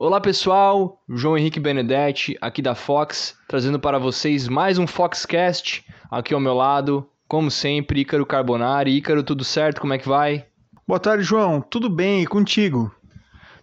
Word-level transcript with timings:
Olá 0.00 0.20
pessoal, 0.20 1.02
João 1.08 1.36
Henrique 1.36 1.58
Benedetti, 1.58 2.38
aqui 2.40 2.62
da 2.62 2.76
Fox, 2.76 3.36
trazendo 3.48 3.80
para 3.80 3.98
vocês 3.98 4.46
mais 4.46 4.78
um 4.78 4.86
Foxcast, 4.86 5.84
aqui 6.08 6.32
ao 6.32 6.38
meu 6.38 6.54
lado, 6.54 7.04
como 7.26 7.50
sempre, 7.50 8.02
Ícaro 8.02 8.24
Carbonari. 8.24 8.96
Ícaro, 8.96 9.24
tudo 9.24 9.42
certo? 9.42 9.80
Como 9.80 9.92
é 9.92 9.98
que 9.98 10.08
vai? 10.08 10.46
Boa 10.86 11.00
tarde, 11.00 11.24
João. 11.24 11.60
Tudo 11.60 11.90
bem 11.90 12.22
e 12.22 12.28
contigo? 12.28 12.94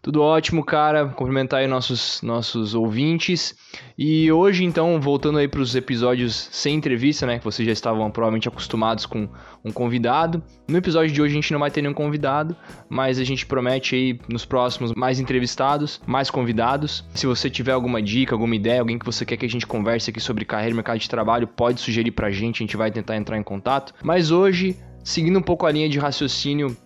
Tudo 0.06 0.22
ótimo, 0.22 0.64
cara. 0.64 1.08
Cumprimentar 1.08 1.62
aí 1.62 1.68
nossos, 1.68 2.22
nossos 2.22 2.76
ouvintes. 2.76 3.56
E 3.98 4.32
hoje, 4.32 4.64
então, 4.64 5.02
voltando 5.02 5.40
aí 5.40 5.48
para 5.48 5.60
os 5.60 5.74
episódios 5.74 6.48
sem 6.52 6.76
entrevista, 6.76 7.26
né? 7.26 7.40
Que 7.40 7.44
vocês 7.44 7.66
já 7.66 7.74
estavam 7.74 8.12
provavelmente 8.12 8.48
acostumados 8.48 9.08
com 9.08 9.28
um 9.64 9.72
convidado. 9.72 10.44
No 10.68 10.78
episódio 10.78 11.12
de 11.12 11.20
hoje 11.20 11.32
a 11.32 11.42
gente 11.42 11.52
não 11.52 11.60
vai 11.60 11.72
ter 11.72 11.82
nenhum 11.82 11.94
convidado, 11.96 12.56
mas 12.88 13.18
a 13.18 13.24
gente 13.24 13.48
promete 13.48 13.96
aí 13.96 14.20
nos 14.30 14.46
próximos 14.46 14.94
mais 14.94 15.20
entrevistados, 15.20 16.00
mais 16.06 16.30
convidados. 16.30 17.04
Se 17.16 17.26
você 17.26 17.50
tiver 17.50 17.72
alguma 17.72 18.00
dica, 18.00 18.36
alguma 18.36 18.56
ideia, 18.56 18.82
alguém 18.82 19.00
que 19.00 19.06
você 19.08 19.26
quer 19.26 19.38
que 19.38 19.46
a 19.48 19.50
gente 19.50 19.66
converse 19.66 20.12
aqui 20.12 20.20
sobre 20.20 20.46
carreira 20.46 20.74
e 20.74 20.76
mercado 20.76 21.00
de 21.00 21.10
trabalho, 21.10 21.48
pode 21.48 21.82
sugerir 21.82 22.12
pra 22.12 22.30
gente, 22.30 22.58
a 22.58 22.64
gente 22.64 22.78
vai 22.78 22.92
tentar 22.92 23.18
entrar 23.18 23.40
em 23.40 23.44
contato. 23.44 23.92
Mas 24.04 24.30
hoje, 24.30 24.78
seguindo 25.04 25.40
um 25.40 25.42
pouco 25.42 25.66
a 25.66 25.72
linha 25.72 25.90
de 25.90 25.98
raciocínio 25.98 26.78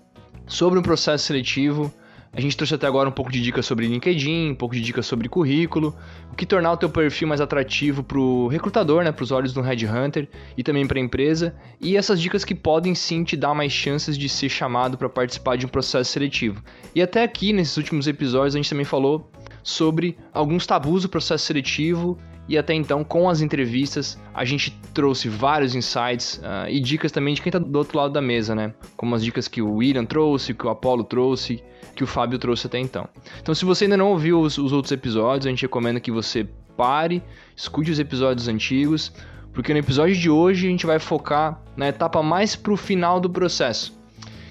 sobre 0.47 0.79
um 0.79 0.81
processo 0.81 1.25
seletivo, 1.25 1.93
a 2.31 2.39
gente 2.39 2.55
trouxe 2.55 2.75
até 2.75 2.85
agora 2.85 3.09
um 3.09 3.11
pouco 3.11 3.31
de 3.31 3.41
dicas 3.41 3.65
sobre 3.65 3.87
LinkedIn, 3.87 4.51
um 4.51 4.55
pouco 4.55 4.75
de 4.75 4.81
dicas 4.81 5.05
sobre 5.05 5.27
currículo, 5.27 5.95
o 6.31 6.35
que 6.35 6.45
tornar 6.45 6.71
o 6.71 6.77
teu 6.77 6.89
perfil 6.89 7.27
mais 7.27 7.41
atrativo 7.41 8.03
para 8.03 8.19
o 8.19 8.47
recrutador, 8.47 9.03
né, 9.03 9.11
para 9.11 9.23
os 9.23 9.31
olhos 9.31 9.51
do 9.51 9.61
headhunter 9.61 10.27
e 10.55 10.63
também 10.63 10.85
para 10.85 10.99
a 10.99 11.01
empresa, 11.01 11.55
e 11.81 11.97
essas 11.97 12.21
dicas 12.21 12.45
que 12.45 12.53
podem 12.53 12.93
sim 12.93 13.23
te 13.23 13.35
dar 13.35 13.55
mais 13.55 13.71
chances 13.71 14.17
de 14.17 14.29
ser 14.29 14.49
chamado 14.49 14.97
para 14.97 15.09
participar 15.09 15.57
de 15.57 15.65
um 15.65 15.69
processo 15.69 16.11
seletivo. 16.11 16.63
E 16.93 17.01
até 17.01 17.23
aqui 17.23 17.51
nesses 17.51 17.75
últimos 17.77 18.07
episódios 18.07 18.55
a 18.55 18.57
gente 18.57 18.69
também 18.69 18.85
falou 18.85 19.31
sobre 19.63 20.17
alguns 20.33 20.65
tabus 20.65 21.03
do 21.03 21.09
processo 21.09 21.45
seletivo 21.45 22.17
e 22.49 22.57
até 22.57 22.73
então, 22.73 23.03
com 23.03 23.29
as 23.29 23.41
entrevistas, 23.41 24.17
a 24.33 24.43
gente 24.43 24.71
trouxe 24.91 25.29
vários 25.29 25.75
insights 25.75 26.41
uh, 26.43 26.67
e 26.67 26.79
dicas 26.79 27.11
também 27.11 27.35
de 27.35 27.43
quem 27.43 27.51
está 27.51 27.59
do 27.59 27.77
outro 27.77 27.95
lado 27.95 28.11
da 28.11 28.21
mesa, 28.21 28.55
né? 28.55 28.73
Como 28.97 29.13
as 29.13 29.23
dicas 29.23 29.47
que 29.47 29.61
o 29.61 29.75
William 29.75 30.03
trouxe, 30.03 30.55
que 30.55 30.65
o 30.65 30.69
Apollo 30.69 31.03
trouxe, 31.03 31.63
que 31.95 32.03
o 32.03 32.07
Fábio 32.07 32.39
trouxe 32.39 32.65
até 32.65 32.79
então. 32.79 33.07
Então, 33.39 33.53
se 33.53 33.63
você 33.65 33.85
ainda 33.85 33.95
não 33.95 34.09
ouviu 34.09 34.41
os, 34.41 34.57
os 34.57 34.73
outros 34.73 34.91
episódios, 34.91 35.45
a 35.45 35.49
gente 35.51 35.61
recomenda 35.61 35.99
que 35.99 36.09
você 36.09 36.49
pare, 36.75 37.21
escute 37.55 37.91
os 37.91 37.99
episódios 37.99 38.47
antigos, 38.47 39.13
porque 39.53 39.71
no 39.71 39.77
episódio 39.77 40.15
de 40.15 40.27
hoje 40.27 40.65
a 40.65 40.71
gente 40.71 40.87
vai 40.87 40.97
focar 40.97 41.61
na 41.77 41.89
etapa 41.89 42.23
mais 42.23 42.55
pro 42.55 42.75
final 42.75 43.19
do 43.19 43.29
processo, 43.29 43.95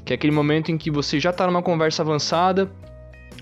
que 0.05 0.13
é 0.13 0.15
aquele 0.15 0.33
momento 0.33 0.71
em 0.71 0.79
que 0.79 0.89
você 0.89 1.19
já 1.19 1.31
está 1.31 1.49
numa 1.49 1.63
conversa 1.63 2.03
avançada 2.03 2.71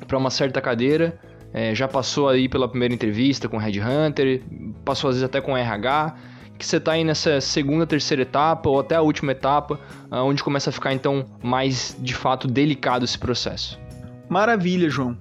para 0.07 0.17
uma 0.17 0.31
certa 0.31 0.63
cadeira 0.63 1.21
é, 1.57 1.75
já 1.75 1.89
passou 1.89 2.29
aí 2.29 2.51
pela 2.51 2.69
primeira 2.69 2.93
entrevista 2.93 3.49
com 3.49 3.57
o 3.57 3.59
Red 3.59 3.81
Hunter, 3.81 4.43
passou 4.85 5.09
às 5.09 5.17
vezes 5.17 5.25
até 5.25 5.41
com 5.41 5.55
o 5.55 5.57
RH, 5.57 6.15
que 6.59 6.67
você 6.67 6.77
está 6.77 6.93
aí 6.93 7.03
nessa 7.03 7.41
segunda, 7.41 7.87
terceira 7.87 8.25
etapa 8.25 8.69
ou 8.69 8.79
até 8.79 8.95
a 8.95 9.01
última 9.01 9.33
etapa, 9.33 9.81
ah, 10.11 10.23
onde 10.23 10.45
começa 10.45 10.69
a 10.69 10.73
ficar 10.73 10.93
então 10.93 11.25
mais 11.43 11.97
de 11.99 12.15
fato 12.15 12.47
delicado 12.47 13.07
esse 13.07 13.19
processo. 13.19 13.81
Maravilha, 14.29 14.91
João. 14.91 15.17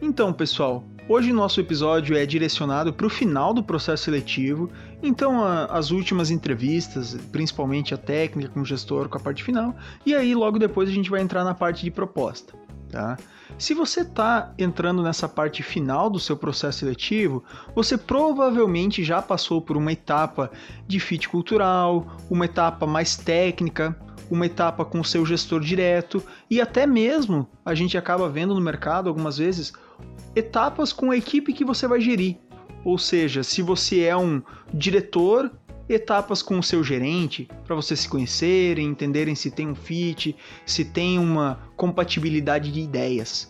Então, 0.00 0.32
pessoal, 0.32 0.82
hoje 1.06 1.34
nosso 1.34 1.60
episódio 1.60 2.16
é 2.16 2.24
direcionado 2.24 2.90
para 2.90 3.06
o 3.06 3.10
final 3.10 3.52
do 3.52 3.62
processo 3.62 4.04
seletivo, 4.04 4.70
então 5.02 5.44
a, 5.44 5.66
as 5.66 5.90
últimas 5.90 6.30
entrevistas, 6.30 7.14
principalmente 7.30 7.92
a 7.92 7.98
técnica 7.98 8.48
com 8.48 8.62
o 8.62 8.64
gestor, 8.64 9.10
com 9.10 9.18
a 9.18 9.20
parte 9.20 9.44
final, 9.44 9.76
e 10.06 10.14
aí 10.14 10.34
logo 10.34 10.58
depois 10.58 10.88
a 10.88 10.92
gente 10.92 11.10
vai 11.10 11.20
entrar 11.20 11.44
na 11.44 11.52
parte 11.52 11.84
de 11.84 11.90
proposta. 11.90 12.63
Tá? 12.94 13.18
Se 13.58 13.74
você 13.74 14.02
está 14.02 14.54
entrando 14.56 15.02
nessa 15.02 15.28
parte 15.28 15.64
final 15.64 16.08
do 16.08 16.20
seu 16.20 16.36
processo 16.36 16.78
seletivo, 16.78 17.42
você 17.74 17.98
provavelmente 17.98 19.02
já 19.02 19.20
passou 19.20 19.60
por 19.60 19.76
uma 19.76 19.90
etapa 19.90 20.48
de 20.86 21.00
fit 21.00 21.28
cultural, 21.28 22.06
uma 22.30 22.44
etapa 22.44 22.86
mais 22.86 23.16
técnica, 23.16 23.98
uma 24.30 24.46
etapa 24.46 24.84
com 24.84 25.00
o 25.00 25.04
seu 25.04 25.26
gestor 25.26 25.60
direto 25.60 26.22
e 26.48 26.60
até 26.60 26.86
mesmo 26.86 27.48
a 27.64 27.74
gente 27.74 27.98
acaba 27.98 28.28
vendo 28.28 28.54
no 28.54 28.60
mercado 28.60 29.08
algumas 29.08 29.38
vezes 29.38 29.72
etapas 30.36 30.92
com 30.92 31.10
a 31.10 31.16
equipe 31.16 31.52
que 31.52 31.64
você 31.64 31.88
vai 31.88 32.00
gerir. 32.00 32.36
Ou 32.84 32.96
seja, 32.96 33.42
se 33.42 33.60
você 33.60 34.02
é 34.02 34.16
um 34.16 34.40
diretor 34.72 35.50
etapas 35.88 36.42
com 36.42 36.58
o 36.58 36.62
seu 36.62 36.82
gerente 36.82 37.48
para 37.64 37.76
vocês 37.76 38.00
se 38.00 38.08
conhecerem, 38.08 38.86
entenderem 38.86 39.34
se 39.34 39.50
tem 39.50 39.68
um 39.68 39.74
fit, 39.74 40.36
se 40.64 40.84
tem 40.84 41.18
uma 41.18 41.68
compatibilidade 41.76 42.70
de 42.72 42.80
ideias. 42.80 43.48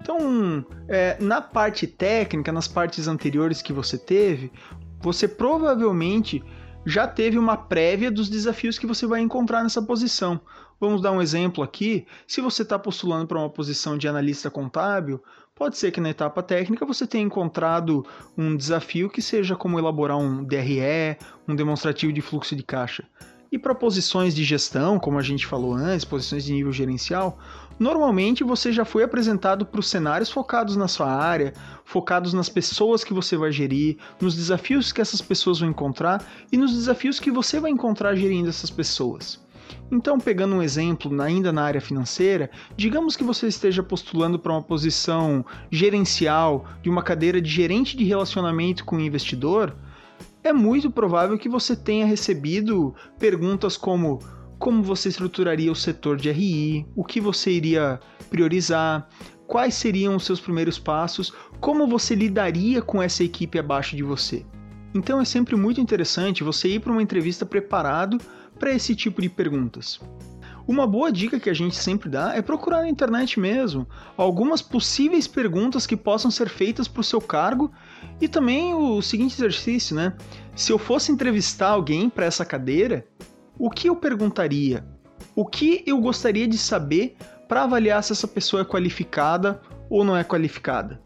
Então, 0.00 0.64
é, 0.88 1.16
na 1.20 1.40
parte 1.40 1.86
técnica, 1.86 2.52
nas 2.52 2.68
partes 2.68 3.08
anteriores 3.08 3.60
que 3.60 3.72
você 3.72 3.98
teve, 3.98 4.52
você 5.00 5.26
provavelmente 5.26 6.42
já 6.84 7.08
teve 7.08 7.36
uma 7.36 7.56
prévia 7.56 8.10
dos 8.10 8.28
desafios 8.28 8.78
que 8.78 8.86
você 8.86 9.06
vai 9.06 9.20
encontrar 9.20 9.62
nessa 9.64 9.82
posição. 9.82 10.40
Vamos 10.78 11.00
dar 11.00 11.12
um 11.12 11.22
exemplo 11.22 11.64
aqui. 11.64 12.06
Se 12.26 12.40
você 12.40 12.62
está 12.62 12.78
postulando 12.78 13.26
para 13.26 13.38
uma 13.38 13.50
posição 13.50 13.96
de 13.96 14.06
analista 14.06 14.50
contábil, 14.50 15.22
Pode 15.56 15.78
ser 15.78 15.90
que 15.90 16.02
na 16.02 16.10
etapa 16.10 16.42
técnica 16.42 16.84
você 16.84 17.06
tenha 17.06 17.24
encontrado 17.24 18.04
um 18.36 18.54
desafio 18.54 19.08
que 19.08 19.22
seja 19.22 19.56
como 19.56 19.78
elaborar 19.78 20.18
um 20.18 20.44
DRE, 20.44 21.16
um 21.48 21.56
demonstrativo 21.56 22.12
de 22.12 22.20
fluxo 22.20 22.54
de 22.54 22.62
caixa. 22.62 23.04
E 23.50 23.58
para 23.58 23.74
posições 23.74 24.34
de 24.34 24.44
gestão, 24.44 24.98
como 24.98 25.18
a 25.18 25.22
gente 25.22 25.46
falou 25.46 25.72
antes, 25.72 26.04
posições 26.04 26.44
de 26.44 26.52
nível 26.52 26.72
gerencial, 26.72 27.38
normalmente 27.78 28.44
você 28.44 28.70
já 28.70 28.84
foi 28.84 29.02
apresentado 29.02 29.64
para 29.64 29.80
os 29.80 29.88
cenários 29.88 30.30
focados 30.30 30.76
na 30.76 30.88
sua 30.88 31.10
área, 31.10 31.54
focados 31.86 32.34
nas 32.34 32.50
pessoas 32.50 33.02
que 33.02 33.14
você 33.14 33.34
vai 33.34 33.50
gerir, 33.50 33.96
nos 34.20 34.36
desafios 34.36 34.92
que 34.92 35.00
essas 35.00 35.22
pessoas 35.22 35.60
vão 35.60 35.70
encontrar 35.70 36.22
e 36.52 36.58
nos 36.58 36.74
desafios 36.74 37.18
que 37.18 37.30
você 37.30 37.58
vai 37.58 37.70
encontrar 37.70 38.14
gerindo 38.14 38.50
essas 38.50 38.70
pessoas. 38.70 39.45
Então, 39.90 40.18
pegando 40.18 40.56
um 40.56 40.62
exemplo 40.62 41.20
ainda 41.20 41.52
na 41.52 41.62
área 41.62 41.80
financeira, 41.80 42.50
digamos 42.76 43.16
que 43.16 43.24
você 43.24 43.46
esteja 43.46 43.82
postulando 43.82 44.38
para 44.38 44.52
uma 44.52 44.62
posição 44.62 45.44
gerencial 45.70 46.66
de 46.82 46.90
uma 46.90 47.02
cadeira 47.02 47.40
de 47.40 47.50
gerente 47.50 47.96
de 47.96 48.04
relacionamento 48.04 48.84
com 48.84 48.96
o 48.96 49.00
investidor, 49.00 49.76
é 50.42 50.52
muito 50.52 50.90
provável 50.90 51.38
que 51.38 51.48
você 51.48 51.74
tenha 51.74 52.06
recebido 52.06 52.94
perguntas 53.18 53.76
como 53.76 54.20
como 54.58 54.82
você 54.82 55.10
estruturaria 55.10 55.70
o 55.70 55.76
setor 55.76 56.16
de 56.16 56.30
RI, 56.30 56.86
o 56.96 57.04
que 57.04 57.20
você 57.20 57.50
iria 57.50 58.00
priorizar, 58.30 59.06
quais 59.46 59.74
seriam 59.74 60.16
os 60.16 60.24
seus 60.24 60.40
primeiros 60.40 60.78
passos, 60.78 61.32
como 61.60 61.86
você 61.86 62.14
lidaria 62.14 62.80
com 62.80 63.02
essa 63.02 63.22
equipe 63.22 63.58
abaixo 63.58 63.94
de 63.94 64.02
você. 64.02 64.44
Então 64.94 65.20
é 65.20 65.24
sempre 65.24 65.56
muito 65.56 65.80
interessante 65.80 66.42
você 66.42 66.68
ir 66.68 66.80
para 66.80 66.92
uma 66.92 67.02
entrevista 67.02 67.44
preparado 67.44 68.18
para 68.58 68.72
esse 68.72 68.94
tipo 68.94 69.20
de 69.20 69.28
perguntas. 69.28 70.00
Uma 70.66 70.84
boa 70.84 71.12
dica 71.12 71.38
que 71.38 71.48
a 71.48 71.54
gente 71.54 71.76
sempre 71.76 72.10
dá 72.10 72.34
é 72.34 72.42
procurar 72.42 72.82
na 72.82 72.88
internet 72.88 73.38
mesmo 73.38 73.86
algumas 74.16 74.60
possíveis 74.60 75.28
perguntas 75.28 75.86
que 75.86 75.96
possam 75.96 76.28
ser 76.28 76.48
feitas 76.48 76.88
para 76.88 77.00
o 77.00 77.04
seu 77.04 77.20
cargo 77.20 77.70
e 78.20 78.26
também 78.26 78.74
o 78.74 79.00
seguinte 79.00 79.34
exercício, 79.34 79.94
né? 79.94 80.14
Se 80.56 80.72
eu 80.72 80.78
fosse 80.78 81.12
entrevistar 81.12 81.68
alguém 81.68 82.10
para 82.10 82.26
essa 82.26 82.44
cadeira, 82.44 83.06
o 83.56 83.70
que 83.70 83.88
eu 83.88 83.94
perguntaria? 83.94 84.84
O 85.36 85.46
que 85.46 85.84
eu 85.86 86.00
gostaria 86.00 86.48
de 86.48 86.58
saber 86.58 87.16
para 87.46 87.62
avaliar 87.62 88.02
se 88.02 88.12
essa 88.12 88.26
pessoa 88.26 88.62
é 88.62 88.64
qualificada 88.64 89.60
ou 89.88 90.02
não 90.02 90.16
é 90.16 90.24
qualificada? 90.24 91.00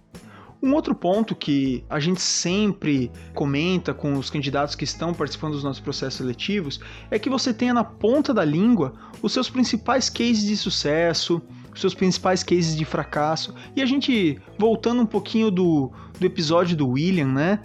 Um 0.62 0.74
outro 0.74 0.94
ponto 0.94 1.34
que 1.34 1.82
a 1.88 1.98
gente 1.98 2.20
sempre 2.20 3.10
comenta 3.34 3.94
com 3.94 4.14
os 4.14 4.28
candidatos 4.28 4.74
que 4.74 4.84
estão 4.84 5.14
participando 5.14 5.52
dos 5.52 5.64
nossos 5.64 5.80
processos 5.80 6.14
seletivos 6.14 6.80
é 7.10 7.18
que 7.18 7.30
você 7.30 7.54
tenha 7.54 7.72
na 7.72 7.82
ponta 7.82 8.34
da 8.34 8.44
língua 8.44 8.92
os 9.22 9.32
seus 9.32 9.48
principais 9.48 10.10
cases 10.10 10.44
de 10.44 10.56
sucesso, 10.56 11.40
os 11.72 11.80
seus 11.80 11.94
principais 11.94 12.42
cases 12.42 12.76
de 12.76 12.84
fracasso. 12.84 13.54
E 13.74 13.80
a 13.80 13.86
gente, 13.86 14.38
voltando 14.58 15.00
um 15.00 15.06
pouquinho 15.06 15.50
do, 15.50 15.90
do 16.18 16.26
episódio 16.26 16.76
do 16.76 16.88
William, 16.88 17.28
né? 17.28 17.60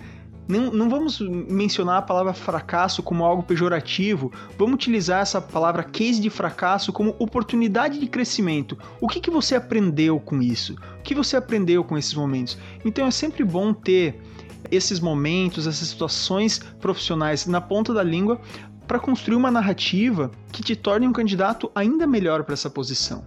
Não, 0.48 0.72
não, 0.72 0.90
vamos 0.90 1.20
mencionar 1.20 1.98
a 1.98 2.02
palavra 2.02 2.34
fracasso 2.34 3.02
como 3.02 3.26
algo 3.26 3.42
pejorativo, 3.42 4.32
vamos 4.58 4.76
utilizar 4.76 5.22
essa 5.22 5.42
palavra 5.42 5.84
case 5.84 6.22
de 6.22 6.30
fracasso 6.30 6.94
como 6.94 7.16
oportunidade 7.18 8.00
de 8.00 8.08
crescimento. 8.08 8.78
O 9.02 9.08
que, 9.08 9.20
que 9.20 9.32
você 9.32 9.56
aprendeu 9.56 10.20
com 10.20 10.42
isso? 10.42 10.76
O 11.00 11.04
que 11.04 11.16
você 11.16 11.36
aprendeu 11.36 11.84
com 11.84 11.98
esses 11.98 12.14
momentos? 12.14 12.58
Então 12.84 13.08
é 13.08 13.12
sempre 13.12 13.44
bom 13.44 13.74
ter 13.74 14.22
esses 14.70 15.00
momentos, 15.00 15.66
essas 15.66 15.88
situações 15.88 16.60
profissionais 16.80 17.48
na 17.48 17.60
ponta 17.62 17.94
da 17.94 18.04
língua 18.04 18.40
para 18.88 19.00
construir 19.00 19.36
uma 19.36 19.50
narrativa 19.50 20.30
que 20.52 20.62
te 20.62 20.76
torne 20.76 21.08
um 21.08 21.14
candidato 21.14 21.72
ainda 21.74 22.06
melhor 22.06 22.44
para 22.44 22.54
essa 22.54 22.70
posição. 22.70 23.26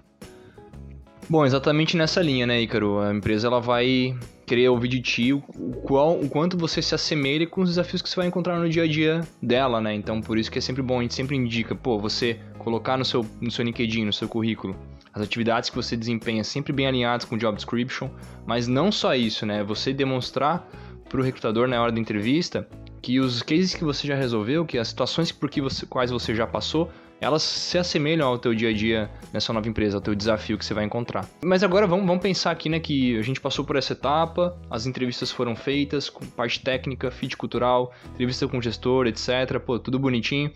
Bom, 1.28 1.44
exatamente 1.44 1.96
nessa 1.96 2.22
linha, 2.22 2.46
né, 2.46 2.60
Ícaro? 2.62 3.00
A 3.00 3.12
empresa 3.12 3.48
ela 3.48 3.60
vai 3.60 4.16
querer 4.48 4.68
ouvir 4.68 4.88
de 4.88 5.00
ti 5.00 5.32
o, 5.32 5.40
qual, 5.84 6.18
o 6.18 6.28
quanto 6.28 6.56
você 6.56 6.80
se 6.80 6.94
assemelha 6.94 7.46
com 7.46 7.60
os 7.60 7.68
desafios 7.70 8.02
que 8.02 8.08
você 8.08 8.16
vai 8.16 8.26
encontrar 8.26 8.58
no 8.58 8.68
dia 8.68 8.84
a 8.84 8.88
dia 8.88 9.20
dela, 9.42 9.80
né? 9.80 9.94
Então, 9.94 10.20
por 10.20 10.38
isso 10.38 10.50
que 10.50 10.58
é 10.58 10.60
sempre 10.60 10.82
bom, 10.82 10.98
a 10.98 11.02
gente 11.02 11.14
sempre 11.14 11.36
indica, 11.36 11.74
pô, 11.74 11.98
você 11.98 12.40
colocar 12.58 12.96
no 12.96 13.04
seu, 13.04 13.24
no 13.40 13.50
seu 13.50 13.64
LinkedIn, 13.64 14.04
no 14.04 14.12
seu 14.12 14.28
currículo, 14.28 14.74
as 15.12 15.22
atividades 15.22 15.70
que 15.70 15.76
você 15.76 15.96
desempenha 15.96 16.42
sempre 16.42 16.72
bem 16.72 16.86
alinhadas 16.86 17.24
com 17.24 17.34
o 17.36 17.38
job 17.38 17.54
description, 17.56 18.08
mas 18.46 18.66
não 18.66 18.90
só 18.90 19.14
isso, 19.14 19.44
né? 19.44 19.62
Você 19.64 19.92
demonstrar 19.92 20.66
para 21.08 21.20
o 21.20 21.22
recrutador 21.22 21.68
na 21.68 21.80
hora 21.80 21.92
da 21.92 22.00
entrevista 22.00 22.68
que 23.00 23.20
os 23.20 23.42
cases 23.42 23.74
que 23.74 23.84
você 23.84 24.06
já 24.06 24.14
resolveu, 24.14 24.66
que 24.66 24.78
as 24.78 24.88
situações 24.88 25.30
por 25.30 25.48
que 25.48 25.60
você, 25.60 25.86
quais 25.86 26.10
você 26.10 26.34
já 26.34 26.46
passou, 26.46 26.90
elas 27.20 27.42
se 27.42 27.78
assemelham 27.78 28.28
ao 28.28 28.38
teu 28.38 28.54
dia 28.54 28.70
a 28.70 28.72
dia 28.72 29.10
nessa 29.32 29.52
nova 29.52 29.68
empresa, 29.68 29.96
ao 29.96 30.00
teu 30.00 30.14
desafio 30.14 30.56
que 30.56 30.64
você 30.64 30.74
vai 30.74 30.84
encontrar. 30.84 31.28
Mas 31.42 31.62
agora 31.62 31.86
vamos, 31.86 32.06
vamos 32.06 32.22
pensar 32.22 32.50
aqui, 32.50 32.68
né, 32.68 32.78
que 32.80 33.16
a 33.18 33.22
gente 33.22 33.40
passou 33.40 33.64
por 33.64 33.76
essa 33.76 33.92
etapa, 33.92 34.58
as 34.70 34.86
entrevistas 34.86 35.30
foram 35.30 35.56
feitas, 35.56 36.08
com 36.08 36.24
parte 36.26 36.60
técnica, 36.60 37.10
fit 37.10 37.36
cultural, 37.36 37.92
entrevista 38.14 38.46
com 38.46 38.58
o 38.58 38.62
gestor, 38.62 39.06
etc, 39.06 39.58
pô, 39.64 39.78
tudo 39.78 39.98
bonitinho. 39.98 40.50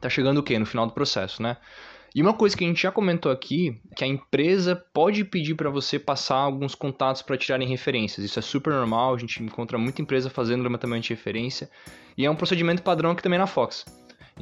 Tá 0.00 0.08
chegando 0.08 0.38
o 0.38 0.42
quê? 0.42 0.58
No 0.58 0.66
final 0.66 0.86
do 0.86 0.92
processo, 0.92 1.42
né? 1.42 1.56
E 2.14 2.20
uma 2.20 2.34
coisa 2.34 2.54
que 2.54 2.62
a 2.62 2.66
gente 2.66 2.82
já 2.82 2.92
comentou 2.92 3.32
aqui, 3.32 3.80
que 3.96 4.04
a 4.04 4.06
empresa 4.06 4.76
pode 4.92 5.24
pedir 5.24 5.54
para 5.54 5.70
você 5.70 5.98
passar 5.98 6.36
alguns 6.36 6.74
contatos 6.74 7.22
para 7.22 7.38
tirarem 7.38 7.66
referências. 7.66 8.22
Isso 8.22 8.38
é 8.38 8.42
super 8.42 8.70
normal, 8.70 9.14
a 9.14 9.18
gente 9.18 9.42
encontra 9.42 9.78
muita 9.78 10.02
empresa 10.02 10.28
fazendo 10.28 10.62
levantamento 10.62 11.04
de 11.04 11.10
referência, 11.10 11.70
e 12.18 12.26
é 12.26 12.30
um 12.30 12.36
procedimento 12.36 12.82
padrão 12.82 13.12
aqui 13.12 13.22
também 13.22 13.38
na 13.38 13.46
Fox. 13.46 13.86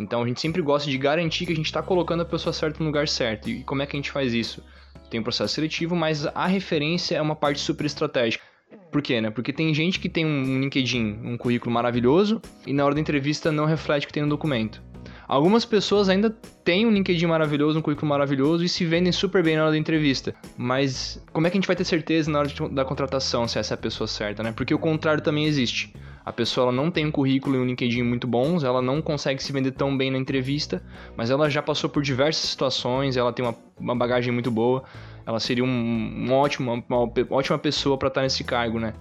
Então 0.00 0.23
a 0.23 0.26
gente 0.26 0.41
sempre 0.41 0.62
gosta 0.62 0.91
de 0.91 0.97
garantir 0.97 1.44
que 1.44 1.52
a 1.52 1.56
gente 1.56 1.67
está 1.67 1.82
colocando 1.82 2.23
a 2.23 2.25
pessoa 2.25 2.52
certa 2.52 2.79
no 2.81 2.87
lugar 2.87 3.06
certo. 3.06 3.50
E 3.50 3.62
como 3.64 3.82
é 3.82 3.87
que 3.87 3.97
a 3.97 3.99
gente 3.99 4.11
faz 4.11 4.32
isso? 4.32 4.64
Tem 5.11 5.20
um 5.20 5.23
processo 5.23 5.55
seletivo, 5.55 5.94
mas 5.94 6.26
a 6.26 6.47
referência 6.47 7.17
é 7.17 7.23
uma 7.23 7.37
parte 7.37 7.61
super 7.61 7.85
estratégica. 7.85 8.43
Por 8.91 9.02
quê, 9.02 9.20
né? 9.20 9.31
Porque 9.31 9.52
tem 9.52 9.73
gente 9.75 10.00
que 10.00 10.08
tem 10.08 10.25
um 10.25 10.61
LinkedIn, 10.61 11.20
um 11.23 11.37
currículo 11.37 11.73
maravilhoso, 11.73 12.41
e 12.67 12.73
na 12.73 12.85
hora 12.85 12.94
da 12.94 13.00
entrevista 13.00 13.52
não 13.52 13.67
reflete 13.67 14.06
que 14.06 14.12
tem 14.12 14.25
um 14.25 14.29
documento. 14.29 14.82
Algumas 15.29 15.64
pessoas 15.64 16.08
ainda 16.08 16.31
têm 16.64 16.87
um 16.87 16.91
LinkedIn 16.91 17.26
maravilhoso, 17.26 17.79
um 17.79 17.82
currículo 17.82 18.08
maravilhoso 18.08 18.64
e 18.64 18.69
se 18.69 18.85
vendem 18.85 19.12
super 19.12 19.44
bem 19.44 19.56
na 19.56 19.62
hora 19.62 19.70
da 19.70 19.79
entrevista. 19.79 20.35
Mas 20.56 21.25
como 21.32 21.47
é 21.47 21.50
que 21.50 21.56
a 21.56 21.61
gente 21.61 21.69
vai 21.69 21.76
ter 21.76 21.85
certeza 21.85 22.31
na 22.31 22.41
hora 22.41 22.49
da 22.73 22.85
contratação 22.85 23.47
se 23.47 23.58
essa 23.58 23.75
é 23.75 23.76
a 23.76 23.79
pessoa 23.79 24.08
certa, 24.08 24.43
né? 24.43 24.52
Porque 24.52 24.75
o 24.75 24.79
contrário 24.79 25.23
também 25.23 25.44
existe. 25.44 25.94
A 26.30 26.32
pessoa 26.32 26.70
não 26.70 26.92
tem 26.92 27.04
um 27.04 27.10
currículo 27.10 27.56
e 27.56 27.58
um 27.58 27.66
LinkedIn 27.66 28.04
muito 28.04 28.24
bons, 28.24 28.62
ela 28.62 28.80
não 28.80 29.02
consegue 29.02 29.42
se 29.42 29.52
vender 29.52 29.72
tão 29.72 29.98
bem 29.98 30.12
na 30.12 30.16
entrevista, 30.16 30.80
mas 31.16 31.28
ela 31.28 31.50
já 31.50 31.60
passou 31.60 31.90
por 31.90 32.04
diversas 32.04 32.48
situações, 32.48 33.16
ela 33.16 33.32
tem 33.32 33.44
uma, 33.44 33.56
uma 33.76 33.96
bagagem 33.96 34.32
muito 34.32 34.48
boa, 34.48 34.84
ela 35.26 35.40
seria 35.40 35.64
um, 35.64 35.68
um 35.68 36.32
ótimo, 36.32 36.72
uma, 36.72 36.84
uma 36.88 37.08
ótima 37.30 37.58
pessoa 37.58 37.98
para 37.98 38.06
estar 38.06 38.22
nesse 38.22 38.44
cargo, 38.44 38.78
né? 38.78 38.94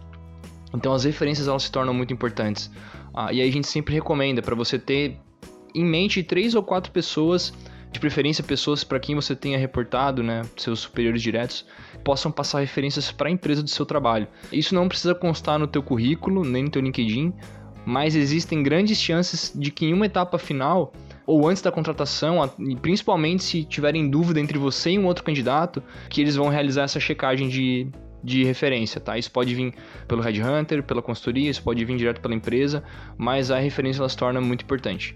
Então 0.74 0.92
as 0.92 1.04
referências 1.04 1.48
elas 1.48 1.62
se 1.62 1.72
tornam 1.72 1.94
muito 1.94 2.12
importantes. 2.12 2.72
Ah, 3.14 3.32
e 3.32 3.42
aí 3.42 3.48
a 3.48 3.52
gente 3.52 3.68
sempre 3.68 3.94
recomenda 3.94 4.42
para 4.42 4.56
você 4.56 4.80
ter 4.80 5.16
em 5.76 5.86
mente 5.86 6.24
três 6.24 6.56
ou 6.56 6.64
quatro 6.64 6.92
pessoas, 6.92 7.54
de 7.92 8.00
preferência 8.00 8.44
pessoas 8.44 8.84
para 8.84 9.00
quem 9.00 9.16
você 9.16 9.36
tenha 9.36 9.58
reportado, 9.58 10.22
né, 10.22 10.44
seus 10.56 10.82
superiores 10.82 11.22
diretos, 11.22 11.66
possam 12.04 12.32
passar 12.32 12.60
referências 12.60 13.12
para 13.12 13.30
a 13.30 13.32
empresa 13.32 13.64
do 13.64 13.70
seu 13.70 13.86
trabalho. 13.86 14.28
Isso 14.52 14.76
não 14.76 14.88
precisa 14.88 15.16
constar 15.16 15.58
no 15.58 15.68
teu 15.68 15.82
currículo, 15.82 16.44
nem 16.44 16.64
no 16.64 16.70
teu 16.70 16.82
LinkedIn, 16.82 17.34
mas 17.86 18.16
existem 18.16 18.62
grandes 18.62 19.00
chances 19.00 19.52
de 19.56 19.72
que 19.72 19.86
em 19.86 19.94
uma 19.94 20.06
etapa 20.06 20.38
final 20.38 20.94
ou 21.26 21.48
antes 21.48 21.62
da 21.62 21.72
contratação, 21.72 22.38
principalmente 22.82 23.44
se 23.44 23.64
tiverem 23.64 24.10
dúvida 24.10 24.40
entre 24.40 24.58
você 24.58 24.92
e 24.92 25.00
um 25.00 25.06
outro 25.06 25.24
candidato, 25.24 25.82
que 26.10 26.22
eles 26.22 26.36
vão 26.36 26.50
realizar 26.50 26.84
essa 26.84 27.00
checagem 27.00 27.48
de, 27.48 27.88
de 28.24 28.44
referência, 28.44 29.00
tá? 29.00 29.18
Isso 29.18 29.32
pode 29.32 29.54
vir 29.54 29.74
pelo 30.08 30.22
headhunter, 30.22 30.82
pela 30.82 31.02
consultoria, 31.02 31.50
isso 31.50 31.62
pode 31.62 31.86
vir 31.86 31.98
direto 31.98 32.20
pela 32.20 32.34
empresa, 32.34 32.84
mas 33.18 33.52
a 33.52 33.60
referência 33.60 34.02
ela 34.02 34.10
se 34.10 34.18
torna 34.18 34.42
muito 34.42 34.64
importante. 34.64 35.16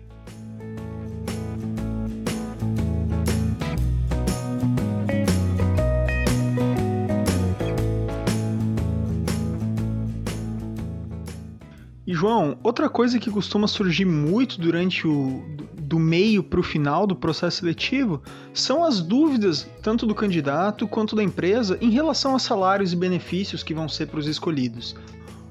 João, 12.23 12.57
outra 12.63 12.87
coisa 12.87 13.19
que 13.19 13.29
costuma 13.29 13.67
surgir 13.67 14.05
muito 14.05 14.57
durante 14.57 15.05
o 15.05 15.43
do 15.73 15.99
meio 15.99 16.41
para 16.41 16.61
o 16.61 16.63
final 16.63 17.05
do 17.05 17.17
processo 17.17 17.57
seletivo 17.57 18.21
são 18.53 18.85
as 18.85 19.01
dúvidas 19.01 19.69
tanto 19.81 20.05
do 20.05 20.15
candidato 20.15 20.87
quanto 20.87 21.17
da 21.17 21.21
empresa 21.21 21.77
em 21.81 21.89
relação 21.89 22.33
a 22.33 22.39
salários 22.39 22.93
e 22.93 22.95
benefícios 22.95 23.61
que 23.61 23.73
vão 23.73 23.89
ser 23.89 24.07
para 24.07 24.21
os 24.21 24.25
escolhidos. 24.25 24.95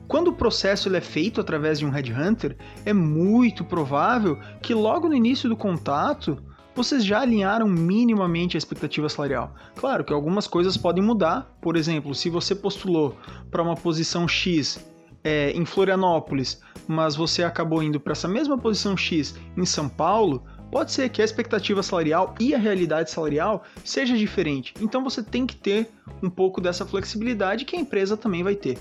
Quando 0.09 0.29
o 0.29 0.33
processo 0.33 0.89
é 0.97 1.01
feito 1.03 1.43
através 1.43 1.79
de 1.79 1.85
um 1.85 1.91
headhunter, 1.91 2.57
é 2.87 2.95
muito 2.95 3.67
provável 3.67 4.39
que 4.63 4.73
logo 4.73 5.11
no 5.11 5.15
início 5.15 5.51
do 5.51 5.57
contato 5.57 6.43
vocês 6.75 7.05
já 7.05 7.21
alinharam 7.21 7.69
minimamente 7.69 8.57
a 8.57 8.59
expectativa 8.59 9.11
salarial. 9.11 9.55
Claro 9.77 10.05
que 10.05 10.13
algumas 10.15 10.47
coisas 10.47 10.79
podem 10.79 11.05
mudar, 11.05 11.55
por 11.61 11.77
exemplo, 11.77 12.15
se 12.15 12.31
você 12.31 12.55
postulou 12.55 13.15
para 13.51 13.63
uma 13.63 13.77
posição 13.77 14.27
X 14.27 14.91
é, 15.25 15.51
em 15.53 15.65
Florianópolis, 15.65 16.61
mas 16.87 17.15
você 17.15 17.43
acabou 17.43 17.83
indo 17.83 18.01
para 18.01 18.13
essa 18.13 18.29
mesma 18.29 18.59
posição 18.59 18.97
X 18.97 19.35
em 19.57 19.65
São 19.65 19.89
Paulo, 19.89 20.45
pode 20.71 20.93
ser 20.93 21.09
que 21.11 21.21
a 21.21 21.25
expectativa 21.25 21.83
salarial 21.83 22.35
e 22.41 22.55
a 22.55 22.59
realidade 22.59 23.11
salarial 23.11 23.63
seja 23.85 24.17
diferente. 24.17 24.75
Então 24.81 25.05
você 25.05 25.23
tem 25.23 25.47
que 25.47 25.55
ter 25.55 25.91
um 26.23 26.31
pouco 26.31 26.61
dessa 26.61 26.87
flexibilidade 26.87 27.65
que 27.65 27.77
a 27.77 27.81
empresa 27.81 28.17
também 28.17 28.43
vai 28.43 28.57
ter. 28.57 28.79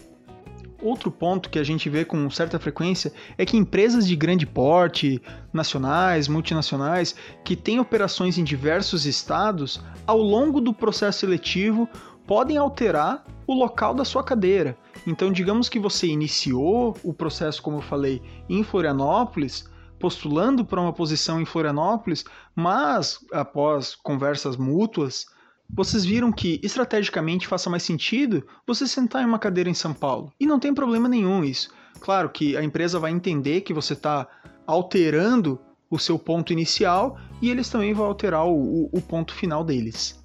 Outro 0.82 1.12
ponto 1.12 1.50
que 1.50 1.60
a 1.60 1.64
gente 1.64 1.88
vê 1.90 2.04
com 2.04 2.28
certa 2.32 2.58
frequência 2.58 3.14
é 3.38 3.46
que 3.46 3.56
empresas 3.56 4.08
de 4.08 4.16
grande 4.16 4.48
porte, 4.48 5.22
nacionais, 5.54 6.28
multinacionais, 6.28 7.16
que 7.46 7.56
têm 7.56 7.80
operações 7.80 8.40
em 8.40 8.44
diversos 8.44 9.06
estados, 9.06 9.80
ao 10.08 10.18
longo 10.18 10.60
do 10.60 10.74
processo 10.74 11.20
seletivo 11.20 11.88
podem 12.32 12.56
alterar 12.56 13.26
o 13.46 13.54
local 13.54 13.94
da 13.94 14.06
sua 14.06 14.24
cadeira. 14.24 14.78
Então, 15.06 15.34
digamos 15.34 15.68
que 15.68 15.78
você 15.78 16.08
iniciou 16.08 16.96
o 17.04 17.14
processo, 17.14 17.62
como 17.62 17.80
eu 17.80 17.82
falei, 17.82 18.22
em 18.48 18.64
Florianópolis, 18.64 19.70
postulando 20.00 20.64
para 20.64 20.80
uma 20.80 20.94
posição 20.94 21.42
em 21.42 21.46
Florianópolis, 21.46 22.24
mas 22.56 23.20
após 23.34 23.96
conversas 23.96 24.56
mútuas, 24.56 25.26
vocês 25.70 26.06
viram 26.06 26.32
que 26.32 26.58
estrategicamente 26.64 27.50
faça 27.50 27.70
mais 27.70 27.84
sentido 27.84 28.48
você 28.66 28.88
sentar 28.88 29.24
em 29.24 29.26
uma 29.26 29.38
cadeira 29.38 29.70
em 29.70 29.74
São 29.74 29.94
Paulo. 29.94 30.32
E 30.40 30.46
não 30.46 30.58
tem 30.58 30.74
problema 30.74 31.10
nenhum 31.10 31.44
isso. 31.44 31.70
Claro 32.00 32.30
que 32.30 32.56
a 32.56 32.64
empresa 32.64 32.98
vai 32.98 33.12
entender 33.12 33.60
que 33.60 33.74
você 33.74 33.92
está 33.92 34.26
alterando 34.66 35.60
o 35.90 36.00
seu 36.00 36.18
ponto 36.18 36.54
inicial 36.54 37.18
e 37.42 37.50
eles 37.50 37.68
também 37.68 37.94
vão 37.94 38.06
alterar 38.06 38.48
o, 38.48 38.90
o 38.90 39.02
ponto 39.02 39.36
final 39.36 39.66
deles. 39.66 40.21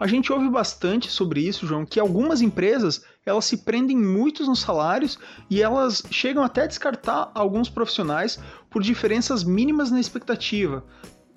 A 0.00 0.06
gente 0.06 0.32
ouve 0.32 0.48
bastante 0.48 1.10
sobre 1.10 1.46
isso, 1.46 1.66
João, 1.66 1.84
que 1.84 2.00
algumas 2.00 2.40
empresas 2.40 3.04
elas 3.26 3.44
se 3.44 3.58
prendem 3.58 3.98
muito 3.98 4.42
nos 4.46 4.60
salários 4.60 5.18
e 5.50 5.60
elas 5.60 6.02
chegam 6.10 6.42
até 6.42 6.62
a 6.62 6.66
descartar 6.66 7.30
alguns 7.34 7.68
profissionais 7.68 8.42
por 8.70 8.82
diferenças 8.82 9.44
mínimas 9.44 9.90
na 9.90 10.00
expectativa. 10.00 10.82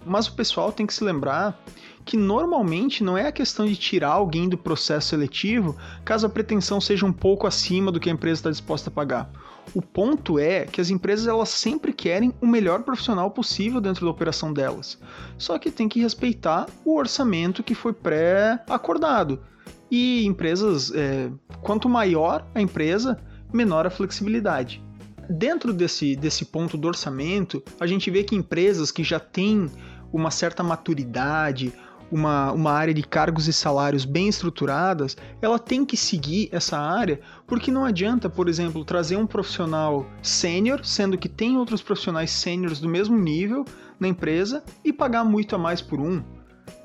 Mas 0.06 0.28
o 0.28 0.36
pessoal 0.36 0.72
tem 0.72 0.86
que 0.86 0.94
se 0.94 1.04
lembrar 1.04 1.62
que 2.06 2.16
normalmente 2.16 3.04
não 3.04 3.18
é 3.18 3.28
a 3.28 3.34
questão 3.34 3.66
de 3.66 3.76
tirar 3.76 4.12
alguém 4.12 4.48
do 4.48 4.58
processo 4.58 5.10
seletivo 5.10 5.76
caso 6.06 6.26
a 6.26 6.30
pretensão 6.30 6.80
seja 6.80 7.06
um 7.06 7.14
pouco 7.14 7.46
acima 7.46 7.92
do 7.92 8.00
que 8.00 8.10
a 8.10 8.14
empresa 8.14 8.40
está 8.40 8.50
disposta 8.50 8.90
a 8.90 8.94
pagar. 8.94 9.30
O 9.74 9.82
ponto 9.82 10.38
é 10.38 10.66
que 10.66 10.80
as 10.80 10.90
empresas 10.90 11.28
elas 11.28 11.50
sempre 11.50 11.94
querem 11.94 12.34
o 12.42 12.48
melhor 12.48 12.84
profissional 12.84 13.32
possível 13.32 13.82
dentro 13.82 14.06
da 14.06 14.12
operação 14.12 14.54
delas. 14.54 15.00
Só 15.38 15.58
que 15.58 15.72
tem 15.72 15.90
que 15.90 16.02
respeitar 16.02 16.68
o 16.86 16.96
orçamento 16.98 17.64
que 17.64 17.74
foi 17.74 17.94
pré-acordado. 17.94 19.42
E 19.90 20.26
empresas, 20.26 20.92
é, 20.94 21.30
quanto 21.62 21.88
maior 21.88 22.46
a 22.54 22.62
empresa, 22.62 23.18
menor 23.52 23.86
a 23.86 23.90
flexibilidade. 23.90 24.84
Dentro 25.30 25.72
desse, 25.72 26.16
desse 26.16 26.46
ponto 26.46 26.78
do 26.78 26.88
orçamento, 26.88 27.64
a 27.80 27.88
gente 27.88 28.12
vê 28.12 28.24
que 28.24 28.36
empresas 28.36 28.92
que 28.92 29.04
já 29.04 29.20
têm 29.20 29.70
uma 30.12 30.30
certa 30.30 30.62
maturidade, 30.62 31.74
uma, 32.14 32.52
uma 32.52 32.72
área 32.72 32.94
de 32.94 33.02
cargos 33.02 33.48
e 33.48 33.54
salários 33.54 34.06
bem 34.06 34.28
estruturadas, 34.28 35.18
ela 35.42 35.58
tem 35.58 35.84
que 35.84 35.98
seguir 35.98 36.48
essa 36.52 36.78
área, 36.78 37.20
porque 37.48 37.72
não 37.72 37.84
adianta, 37.84 38.30
por 38.30 38.48
exemplo, 38.48 38.86
trazer 38.86 39.16
um 39.16 39.26
profissional 39.26 40.06
sênior, 40.22 40.86
sendo 40.86 41.18
que 41.18 41.28
tem 41.28 41.58
outros 41.58 41.82
profissionais 41.82 42.30
sêniores 42.30 42.80
do 42.80 42.88
mesmo 42.88 43.18
nível 43.18 43.66
na 44.00 44.08
empresa, 44.08 44.64
e 44.86 44.94
pagar 44.94 45.24
muito 45.24 45.56
a 45.56 45.58
mais 45.58 45.82
por 45.82 46.00
um, 46.00 46.22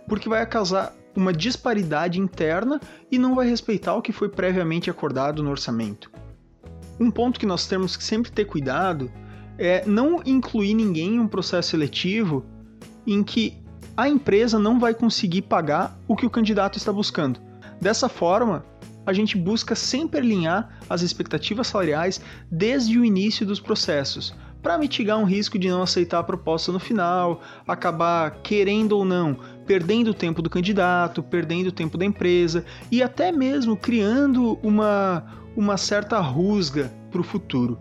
porque 0.09 0.31
vai 0.31 0.47
causar 0.47 0.95
uma 1.15 1.31
disparidade 1.31 2.19
interna 2.19 2.81
e 3.13 3.19
não 3.19 3.35
vai 3.35 3.47
respeitar 3.47 3.95
o 3.97 4.01
que 4.01 4.13
foi 4.13 4.31
previamente 4.31 4.89
acordado 4.89 5.43
no 5.43 5.51
orçamento. 5.51 6.11
Um 6.99 7.11
ponto 7.11 7.39
que 7.39 7.45
nós 7.45 7.67
temos 7.67 7.99
que 7.99 8.03
sempre 8.03 8.33
ter 8.33 8.47
cuidado 8.47 9.13
é 9.59 9.85
não 9.85 10.23
incluir 10.25 10.73
ninguém 10.73 11.17
em 11.17 11.21
um 11.21 11.29
processo 11.29 11.69
seletivo 11.71 12.47
em 13.07 13.23
que 13.23 13.68
a 13.99 14.09
empresa 14.09 14.61
não 14.61 14.79
vai 14.79 14.95
conseguir 14.95 15.43
pagar 15.43 15.99
o 16.07 16.15
que 16.15 16.25
o 16.25 16.31
candidato 16.31 16.79
está 16.79 16.93
buscando. 16.93 17.41
Dessa 17.81 18.09
forma, 18.09 18.65
a 19.05 19.13
gente 19.13 19.37
busca 19.37 19.75
sempre 19.75 20.21
alinhar 20.21 20.79
as 20.89 21.03
expectativas 21.03 21.67
salariais 21.67 22.21
desde 22.49 22.97
o 22.97 23.05
início 23.05 23.45
dos 23.45 23.59
processos, 23.59 24.33
para 24.63 24.79
mitigar 24.79 25.19
um 25.19 25.25
risco 25.25 25.59
de 25.59 25.69
não 25.69 25.83
aceitar 25.83 26.21
a 26.21 26.23
proposta 26.23 26.71
no 26.71 26.79
final, 26.79 27.43
acabar 27.67 28.41
querendo 28.41 28.93
ou 28.93 29.05
não 29.05 29.37
perdendo 29.67 30.13
o 30.13 30.15
tempo 30.15 30.41
do 30.41 30.49
candidato, 30.49 31.21
perdendo 31.21 31.67
o 31.67 31.73
tempo 31.73 31.99
da 31.99 32.05
empresa 32.05 32.65
e 32.93 33.03
até 33.03 33.33
mesmo 33.33 33.77
criando 33.77 34.61
uma, 34.63 35.25
uma 35.57 35.77
certa 35.77 36.21
rusga 36.21 36.93
para 37.11 37.21
o 37.21 37.25
futuro. 37.25 37.77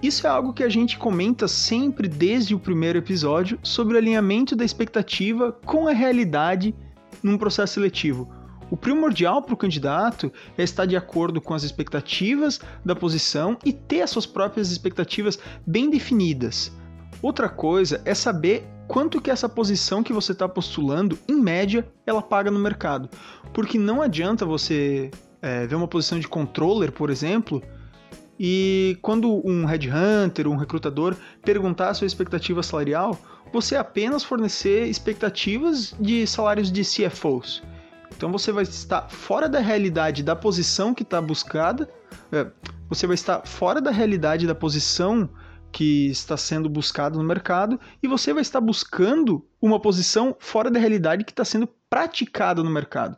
Isso 0.00 0.28
é 0.28 0.30
algo 0.30 0.52
que 0.52 0.62
a 0.62 0.68
gente 0.68 0.96
comenta 0.96 1.48
sempre 1.48 2.06
desde 2.06 2.54
o 2.54 2.60
primeiro 2.60 2.98
episódio 2.98 3.58
sobre 3.64 3.94
o 3.94 3.98
alinhamento 3.98 4.54
da 4.54 4.64
expectativa 4.64 5.50
com 5.66 5.88
a 5.88 5.92
realidade 5.92 6.72
num 7.20 7.36
processo 7.36 7.74
seletivo. 7.74 8.32
O 8.70 8.76
primordial 8.76 9.42
para 9.42 9.54
o 9.54 9.56
candidato 9.56 10.32
é 10.56 10.62
estar 10.62 10.86
de 10.86 10.96
acordo 10.96 11.40
com 11.40 11.52
as 11.52 11.64
expectativas 11.64 12.60
da 12.84 12.94
posição 12.94 13.58
e 13.64 13.72
ter 13.72 14.02
as 14.02 14.10
suas 14.10 14.24
próprias 14.24 14.70
expectativas 14.70 15.36
bem 15.66 15.90
definidas. 15.90 16.70
Outra 17.20 17.48
coisa 17.48 18.00
é 18.04 18.14
saber 18.14 18.64
quanto 18.86 19.20
que 19.20 19.32
essa 19.32 19.48
posição 19.48 20.04
que 20.04 20.12
você 20.12 20.30
está 20.30 20.48
postulando, 20.48 21.18
em 21.26 21.34
média, 21.34 21.84
ela 22.06 22.22
paga 22.22 22.52
no 22.52 22.60
mercado. 22.60 23.08
Porque 23.52 23.76
não 23.76 24.00
adianta 24.00 24.46
você 24.46 25.10
é, 25.42 25.66
ver 25.66 25.74
uma 25.74 25.88
posição 25.88 26.20
de 26.20 26.28
controller, 26.28 26.92
por 26.92 27.10
exemplo, 27.10 27.60
e 28.38 28.96
quando 29.02 29.42
um 29.44 29.64
headhunter, 29.64 30.46
um 30.46 30.56
recrutador 30.56 31.16
perguntar 31.42 31.88
a 31.88 31.94
sua 31.94 32.06
expectativa 32.06 32.62
salarial, 32.62 33.18
você 33.52 33.74
apenas 33.76 34.22
fornecer 34.22 34.86
expectativas 34.86 35.94
de 35.98 36.26
salários 36.26 36.70
de 36.70 36.82
CFOs. 36.82 37.62
Então 38.16 38.30
você 38.30 38.52
vai 38.52 38.64
estar 38.64 39.08
fora 39.08 39.48
da 39.48 39.58
realidade 39.58 40.22
da 40.22 40.36
posição 40.36 40.94
que 40.94 41.02
está 41.02 41.20
buscada, 41.20 41.88
é, 42.30 42.46
você 42.88 43.06
vai 43.06 43.14
estar 43.14 43.46
fora 43.46 43.80
da 43.80 43.90
realidade 43.90 44.46
da 44.46 44.54
posição 44.54 45.28
que 45.70 46.08
está 46.08 46.36
sendo 46.36 46.68
buscada 46.68 47.16
no 47.16 47.24
mercado 47.24 47.78
e 48.02 48.08
você 48.08 48.32
vai 48.32 48.42
estar 48.42 48.60
buscando 48.60 49.46
uma 49.60 49.80
posição 49.80 50.34
fora 50.38 50.70
da 50.70 50.80
realidade 50.80 51.24
que 51.24 51.32
está 51.32 51.44
sendo 51.44 51.68
praticada 51.90 52.62
no 52.62 52.70
mercado. 52.70 53.16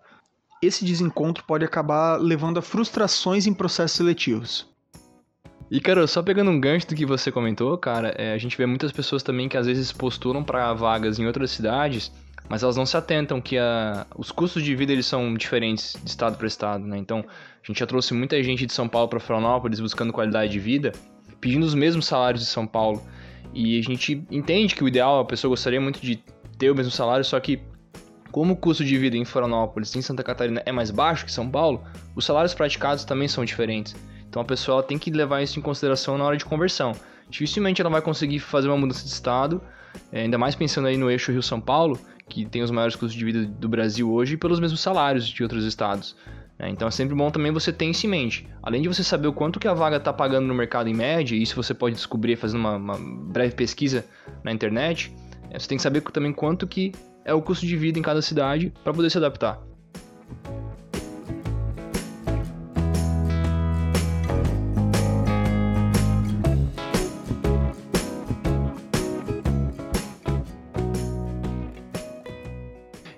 Esse 0.63 0.85
desencontro 0.85 1.45
pode 1.45 1.65
acabar 1.65 2.21
levando 2.21 2.59
a 2.59 2.63
frustrações 2.63 3.47
em 3.47 3.55
processos 3.55 3.97
seletivos. 3.97 4.70
E, 5.71 5.81
cara, 5.81 6.05
só 6.09 6.21
pegando 6.21 6.51
um 6.51 6.59
gancho 6.59 6.89
do 6.89 6.97
que 6.97 7.07
você 7.07 7.31
comentou, 7.31 7.79
cara, 7.79 8.13
é, 8.19 8.33
a 8.33 8.39
gente 8.39 8.57
vê 8.59 8.67
muitas 8.67 8.91
pessoas 8.91 9.23
também 9.23 9.49
que 9.49 9.57
às 9.57 9.67
vezes 9.67 9.93
postulam 9.93 10.43
para 10.43 10.73
vagas 10.75 11.21
em 11.21 11.27
outras 11.27 11.53
cidades, 11.53 12.11
mas 12.49 12.65
elas 12.65 12.77
não 12.77 12.85
se 12.85 12.97
atentam 12.97 13.41
que 13.41 13.57
a, 13.57 14.05
os 14.17 14.33
custos 14.33 14.65
de 14.65 14.75
vida 14.75 14.91
eles 14.91 15.07
são 15.07 15.33
diferentes 15.35 15.97
de 16.03 16.11
estado 16.11 16.37
para 16.37 16.49
estado, 16.49 16.85
né? 16.85 16.99
Então, 16.99 17.21
a 17.21 17.67
gente 17.67 17.79
já 17.79 17.87
trouxe 17.87 18.13
muita 18.13 18.43
gente 18.43 18.67
de 18.67 18.73
São 18.73 18.89
Paulo 18.89 19.09
para 19.09 19.21
Florianópolis 19.21 19.79
buscando 19.79 20.13
qualidade 20.13 20.51
de 20.51 20.59
vida, 20.59 20.91
pedindo 21.41 21.65
os 21.65 21.75
mesmos 21.75 22.05
salários 22.05 22.43
de 22.43 22.49
São 22.49 22.67
Paulo. 22.67 23.01
E 23.55 23.79
a 23.79 23.83
gente 23.83 24.25
entende 24.29 24.75
que 24.75 24.83
o 24.83 24.89
ideal, 24.89 25.21
a 25.21 25.25
pessoa 25.25 25.51
gostaria 25.51 25.81
muito 25.81 26.01
de 26.01 26.17
ter 26.59 26.69
o 26.73 26.75
mesmo 26.75 26.91
salário, 26.91 27.25
só 27.25 27.39
que 27.39 27.61
como 28.33 28.55
o 28.55 28.57
custo 28.57 28.85
de 28.85 28.99
vida 28.99 29.17
em 29.17 29.25
Florianópolis, 29.25 29.95
em 29.95 30.03
Santa 30.03 30.25
Catarina, 30.25 30.61
é 30.67 30.73
mais 30.73 30.91
baixo 30.91 31.25
que 31.25 31.33
São 31.33 31.49
Paulo, 31.49 31.85
os 32.17 32.25
salários 32.25 32.55
praticados 32.55 33.05
também 33.05 33.29
são 33.29 33.45
diferentes. 33.45 33.95
Então 34.31 34.41
a 34.41 34.45
pessoa 34.45 34.81
tem 34.81 34.97
que 34.97 35.11
levar 35.11 35.43
isso 35.43 35.59
em 35.59 35.63
consideração 35.63 36.17
na 36.17 36.25
hora 36.25 36.37
de 36.37 36.45
conversão. 36.45 36.93
Dificilmente 37.29 37.81
ela 37.81 37.91
vai 37.91 38.01
conseguir 38.01 38.39
fazer 38.39 38.69
uma 38.69 38.77
mudança 38.77 39.03
de 39.03 39.11
estado, 39.11 39.61
eh, 40.13 40.23
ainda 40.23 40.39
mais 40.39 40.55
pensando 40.55 40.87
aí 40.87 40.97
no 40.97 41.11
eixo 41.11 41.33
Rio-São 41.33 41.61
Paulo, 41.61 41.99
que 42.29 42.47
tem 42.47 42.63
os 42.63 42.71
maiores 42.71 42.95
custos 42.95 43.15
de 43.15 43.25
vida 43.25 43.45
do 43.45 43.69
Brasil 43.69 44.11
hoje, 44.11 44.37
pelos 44.37 44.61
mesmos 44.61 44.81
salários 44.81 45.27
de 45.27 45.43
outros 45.43 45.65
estados. 45.65 46.17
Né? 46.57 46.71
Então 46.71 46.87
é 46.87 46.91
sempre 46.93 47.13
bom 47.13 47.29
também 47.29 47.51
você 47.51 47.73
ter 47.73 47.87
isso 47.87 48.07
em 48.07 48.09
mente. 48.09 48.49
Além 48.63 48.81
de 48.81 48.89
você 48.89 49.03
saber 49.03 49.27
o 49.27 49.33
quanto 49.33 49.59
que 49.59 49.67
a 49.67 49.75
vaga 49.75 49.97
está 49.97 50.13
pagando 50.13 50.47
no 50.47 50.55
mercado 50.55 50.89
em 50.89 50.95
média, 50.95 51.35
e 51.35 51.43
isso 51.43 51.57
você 51.57 51.75
pode 51.75 51.97
descobrir 51.97 52.37
fazendo 52.37 52.61
uma, 52.61 52.77
uma 52.77 52.99
breve 52.99 53.57
pesquisa 53.57 54.07
na 54.45 54.53
internet, 54.53 55.13
eh, 55.51 55.59
você 55.59 55.67
tem 55.67 55.77
que 55.77 55.83
saber 55.83 56.03
também 56.03 56.33
quanto 56.33 56.69
que 56.69 56.93
é 57.25 57.35
o 57.35 57.43
custo 57.43 57.67
de 57.67 57.77
vida 57.77 57.99
em 57.99 58.03
cada 58.03 58.23
cidade 58.23 58.73
para 58.85 58.95
poder 58.95 59.11
se 59.11 59.19
adaptar. 59.19 59.61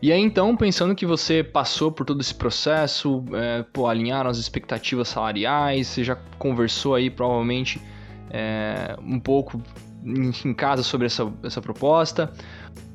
E 0.02 0.10
aí 0.10 0.20
então, 0.20 0.56
pensando 0.56 0.96
que 0.96 1.06
você 1.06 1.44
passou 1.44 1.92
por 1.92 2.04
todo 2.04 2.20
esse 2.20 2.34
processo, 2.34 3.24
é, 3.34 3.64
pô, 3.72 3.86
alinharam 3.86 4.28
as 4.28 4.36
expectativas 4.36 5.06
salariais, 5.06 5.86
você 5.86 6.02
já 6.02 6.16
conversou 6.40 6.96
aí 6.96 7.08
provavelmente 7.08 7.80
é, 8.28 8.96
um 9.00 9.20
pouco 9.20 9.62
em, 10.04 10.52
casa 10.54 10.82
sobre 10.82 11.06
essa, 11.06 11.32
essa 11.44 11.62
proposta. 11.62 12.32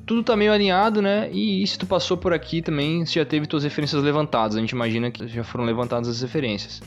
Tudo 0.04 0.22
tá 0.22 0.36
meio 0.36 0.52
alinhado, 0.52 1.00
né? 1.00 1.30
E 1.32 1.66
se 1.66 1.78
tu 1.78 1.86
passou 1.86 2.14
por 2.18 2.34
aqui 2.34 2.60
também, 2.60 3.06
você 3.06 3.20
já 3.20 3.24
teve 3.24 3.46
suas 3.48 3.64
referências 3.64 4.02
levantadas. 4.02 4.54
A 4.54 4.60
gente 4.60 4.70
imagina 4.70 5.10
que 5.10 5.26
já 5.28 5.42
foram 5.42 5.64
levantadas 5.64 6.08
as 6.08 6.20
referências. 6.20 6.82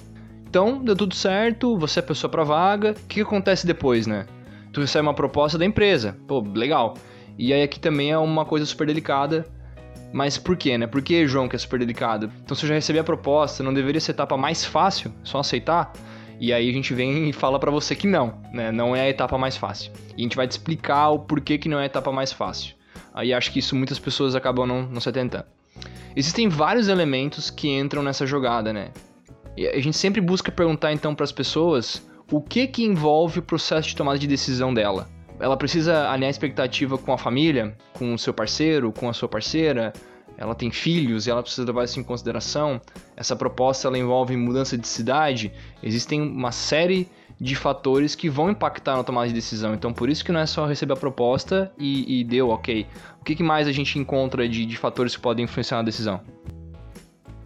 Então, 0.48 0.84
deu 0.84 0.96
tudo 0.96 1.16
certo, 1.16 1.80
você 1.80 2.00
é 2.00 2.04
a 2.04 2.06
pessoa 2.06 2.30
pra 2.30 2.44
vaga. 2.44 2.92
O 2.92 3.08
que 3.08 3.22
acontece 3.22 3.66
depois, 3.66 4.06
né? 4.06 4.28
Tu 4.72 4.82
recebe 4.82 5.02
uma 5.02 5.16
proposta 5.16 5.58
da 5.58 5.66
empresa. 5.66 6.16
Pô, 6.28 6.42
legal. 6.42 6.94
E 7.40 7.52
aí 7.54 7.64
aqui 7.64 7.80
também 7.80 8.12
é 8.12 8.18
uma 8.20 8.46
coisa 8.46 8.68
super 8.68 8.86
delicada 8.86 9.46
mas 10.12 10.38
por 10.38 10.58
quê, 10.58 10.78
né? 10.78 10.88
Por 10.88 11.02
que, 11.02 11.26
João, 11.26 11.48
que 11.48 11.56
é 11.56 11.60
super 11.60 11.80
delicado? 11.80 12.32
Então, 12.44 12.56
se 12.56 12.64
eu 12.64 12.70
já 12.70 12.76
recebi 12.76 13.00
a 13.00 13.04
proposta, 13.04 13.64
não 13.64 13.74
deveria 13.74 14.02
ser 14.02 14.12
a 14.12 14.16
etapa 14.16 14.38
mais 14.38 14.66
fácil? 14.66 15.14
Só 15.24 15.40
aceitar? 15.40 15.94
E 16.40 16.52
aí 16.52 16.70
a 16.70 16.74
gente 16.74 16.94
vem 16.94 17.30
e 17.30 17.34
fala 17.34 17.60
para 17.60 17.72
você 17.72 17.96
que 17.96 18.08
não, 18.08 18.34
né? 18.52 18.72
Não 18.72 18.96
é 18.96 19.02
a 19.02 19.10
etapa 19.10 19.38
mais 19.38 19.56
fácil. 19.56 19.92
E 20.18 20.22
a 20.22 20.24
gente 20.24 20.36
vai 20.36 20.48
te 20.48 20.52
explicar 20.52 21.10
o 21.10 21.20
porquê 21.20 21.58
que 21.58 21.70
não 21.70 21.80
é 21.80 21.84
a 21.84 21.86
etapa 21.86 22.12
mais 22.12 22.34
fácil. 22.34 22.76
Aí 23.14 23.34
acho 23.34 23.52
que 23.52 23.60
isso 23.60 23.76
muitas 23.76 24.00
pessoas 24.00 24.36
acabam 24.36 24.66
não, 24.66 24.84
não 24.84 25.00
se 25.00 25.08
atentando. 25.08 25.46
Existem 26.16 26.50
vários 26.50 26.88
elementos 26.88 27.50
que 27.50 27.70
entram 27.70 28.04
nessa 28.04 28.26
jogada, 28.26 28.74
né? 28.74 28.90
E 29.56 29.68
a 29.68 29.80
gente 29.80 29.98
sempre 29.98 30.20
busca 30.20 30.52
perguntar 30.52 30.92
então 30.92 31.14
para 31.14 31.24
as 31.24 31.32
pessoas 31.32 32.06
o 32.32 32.42
que 32.42 32.68
que 32.68 32.84
envolve 32.84 33.40
o 33.40 33.44
processo 33.44 33.90
de 33.90 33.96
tomada 33.96 34.18
de 34.18 34.28
decisão 34.28 34.74
dela 34.74 35.08
ela 35.42 35.58
precisa 35.58 36.10
alinhar 36.10 36.28
a 36.28 36.32
expectativa 36.32 36.98
com 36.98 37.12
a 37.12 37.18
família, 37.18 37.76
com 37.94 38.14
o 38.14 38.20
seu 38.20 38.34
parceiro, 38.34 38.92
com 38.92 39.10
a 39.10 39.14
sua 39.14 39.28
parceira. 39.28 39.92
Ela 40.38 40.56
tem 40.56 40.72
filhos 40.72 41.28
e 41.28 41.32
ela 41.32 41.42
precisa 41.42 41.66
levar 41.66 41.84
isso 41.84 42.00
em 42.00 42.04
consideração. 42.04 42.80
Essa 43.16 43.36
proposta 43.36 43.88
ela 43.88 43.98
envolve 43.98 44.36
mudança 44.38 44.78
de 44.78 44.88
cidade. 44.88 45.52
Existem 45.84 46.22
uma 46.22 46.52
série 46.52 47.10
de 47.40 47.56
fatores 47.56 48.14
que 48.14 48.30
vão 48.30 48.52
impactar 48.52 48.96
na 48.96 49.04
tomada 49.04 49.28
de 49.28 49.34
decisão. 49.34 49.74
Então, 49.74 49.92
por 49.92 50.10
isso 50.10 50.24
que 50.24 50.32
não 50.32 50.40
é 50.40 50.46
só 50.46 50.66
receber 50.66 50.94
a 50.94 50.96
proposta 50.96 51.72
e, 51.78 52.20
e 52.20 52.24
deu 52.24 52.50
ok. 52.50 52.86
O 53.20 53.24
que, 53.24 53.36
que, 53.36 53.44
mais 53.44 53.68
a 53.68 53.72
gente 53.72 53.98
encontra 53.98 54.48
de, 54.48 54.64
de 54.66 54.78
fatores 54.78 55.16
que 55.16 55.22
podem 55.22 55.46
influenciar 55.46 55.78
na 55.78 55.84
decisão? 55.84 56.22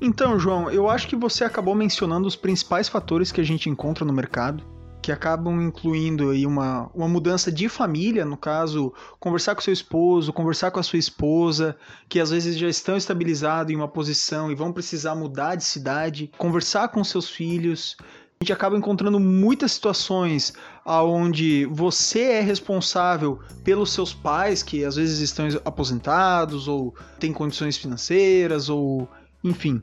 Então, 0.01 0.37
João, 0.37 0.69
eu 0.69 0.89
acho 0.89 1.07
que 1.07 1.15
você 1.15 1.45
acabou 1.45 1.73
mencionando 1.73 2.27
os 2.27 2.35
principais 2.35 2.89
fatores 2.89 3.31
que 3.31 3.39
a 3.39 3.43
gente 3.43 3.69
encontra 3.69 4.03
no 4.03 4.11
mercado 4.11 4.74
que 5.05 5.11
acabam 5.11 5.61
incluindo 5.61 6.31
aí 6.31 6.47
uma, 6.47 6.89
uma 6.91 7.07
mudança 7.07 7.51
de 7.51 7.69
família, 7.69 8.25
no 8.25 8.35
caso, 8.35 8.91
conversar 9.19 9.53
com 9.53 9.61
seu 9.61 9.71
esposo, 9.71 10.33
conversar 10.33 10.71
com 10.71 10.79
a 10.79 10.83
sua 10.83 10.97
esposa, 10.97 11.77
que 12.09 12.19
às 12.19 12.31
vezes 12.31 12.57
já 12.57 12.67
estão 12.67 12.97
estabilizados 12.97 13.71
em 13.71 13.75
uma 13.75 13.87
posição 13.87 14.51
e 14.51 14.55
vão 14.55 14.73
precisar 14.73 15.13
mudar 15.13 15.57
de 15.57 15.63
cidade, 15.63 16.31
conversar 16.39 16.87
com 16.87 17.03
seus 17.03 17.29
filhos. 17.29 17.95
A 18.01 18.43
gente 18.43 18.51
acaba 18.51 18.75
encontrando 18.75 19.19
muitas 19.19 19.73
situações 19.73 20.55
onde 20.83 21.67
você 21.67 22.21
é 22.21 22.41
responsável 22.41 23.37
pelos 23.63 23.93
seus 23.93 24.11
pais, 24.11 24.63
que 24.63 24.83
às 24.83 24.95
vezes 24.95 25.19
estão 25.19 25.47
aposentados 25.63 26.67
ou 26.67 26.95
têm 27.19 27.31
condições 27.31 27.77
financeiras, 27.77 28.69
ou 28.69 29.07
enfim. 29.43 29.79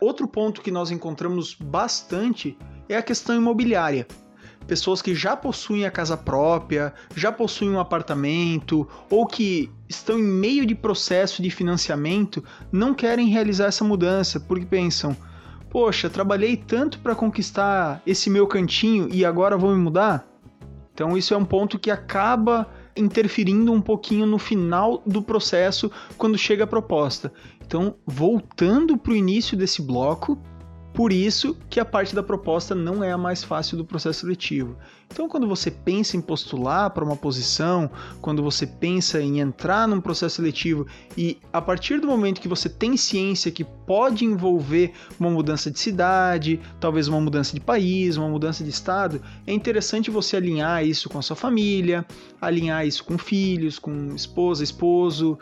Outro 0.00 0.26
ponto 0.26 0.60
que 0.60 0.72
nós 0.72 0.90
encontramos 0.90 1.54
bastante 1.54 2.58
é 2.88 2.96
a 2.96 3.02
questão 3.02 3.36
imobiliária 3.36 4.08
pessoas 4.66 5.00
que 5.00 5.14
já 5.14 5.36
possuem 5.36 5.84
a 5.84 5.90
casa 5.90 6.16
própria, 6.16 6.92
já 7.14 7.30
possuem 7.30 7.70
um 7.70 7.80
apartamento 7.80 8.88
ou 9.08 9.26
que 9.26 9.70
estão 9.88 10.18
em 10.18 10.22
meio 10.22 10.66
de 10.66 10.74
processo 10.74 11.42
de 11.42 11.50
financiamento 11.50 12.42
não 12.72 12.92
querem 12.92 13.28
realizar 13.28 13.66
essa 13.66 13.84
mudança 13.84 14.40
porque 14.40 14.66
pensam: 14.66 15.16
poxa, 15.70 16.10
trabalhei 16.10 16.56
tanto 16.56 16.98
para 16.98 17.14
conquistar 17.14 18.02
esse 18.06 18.28
meu 18.28 18.46
cantinho 18.46 19.08
e 19.12 19.24
agora 19.24 19.56
vou 19.56 19.74
me 19.74 19.82
mudar? 19.82 20.26
Então, 20.92 21.16
isso 21.16 21.34
é 21.34 21.36
um 21.36 21.44
ponto 21.44 21.78
que 21.78 21.90
acaba 21.90 22.66
interferindo 22.96 23.70
um 23.70 23.82
pouquinho 23.82 24.24
no 24.24 24.38
final 24.38 25.02
do 25.06 25.20
processo 25.20 25.92
quando 26.16 26.38
chega 26.38 26.64
a 26.64 26.66
proposta. 26.66 27.30
Então, 27.66 27.96
voltando 28.06 28.96
para 28.96 29.12
o 29.12 29.16
início 29.16 29.56
desse 29.56 29.82
bloco, 29.82 30.38
por 30.96 31.12
isso 31.12 31.54
que 31.68 31.78
a 31.78 31.84
parte 31.84 32.14
da 32.14 32.22
proposta 32.22 32.74
não 32.74 33.04
é 33.04 33.12
a 33.12 33.18
mais 33.18 33.44
fácil 33.44 33.76
do 33.76 33.84
processo 33.84 34.20
seletivo. 34.20 34.78
Então, 35.12 35.28
quando 35.28 35.46
você 35.46 35.70
pensa 35.70 36.16
em 36.16 36.22
postular 36.22 36.88
para 36.88 37.04
uma 37.04 37.14
posição, 37.14 37.90
quando 38.22 38.42
você 38.42 38.66
pensa 38.66 39.20
em 39.20 39.38
entrar 39.38 39.86
num 39.86 40.00
processo 40.00 40.36
seletivo 40.36 40.86
e 41.14 41.38
a 41.52 41.60
partir 41.60 42.00
do 42.00 42.06
momento 42.06 42.40
que 42.40 42.48
você 42.48 42.70
tem 42.70 42.96
ciência 42.96 43.52
que 43.52 43.62
pode 43.62 44.24
envolver 44.24 44.94
uma 45.20 45.28
mudança 45.28 45.70
de 45.70 45.78
cidade, 45.78 46.58
talvez 46.80 47.08
uma 47.08 47.20
mudança 47.20 47.52
de 47.52 47.60
país, 47.60 48.16
uma 48.16 48.30
mudança 48.30 48.64
de 48.64 48.70
estado, 48.70 49.20
é 49.46 49.52
interessante 49.52 50.10
você 50.10 50.38
alinhar 50.38 50.82
isso 50.82 51.10
com 51.10 51.18
a 51.18 51.22
sua 51.22 51.36
família, 51.36 52.06
alinhar 52.40 52.86
isso 52.86 53.04
com 53.04 53.18
filhos, 53.18 53.78
com 53.78 54.14
esposa, 54.14 54.64
esposo, 54.64 55.38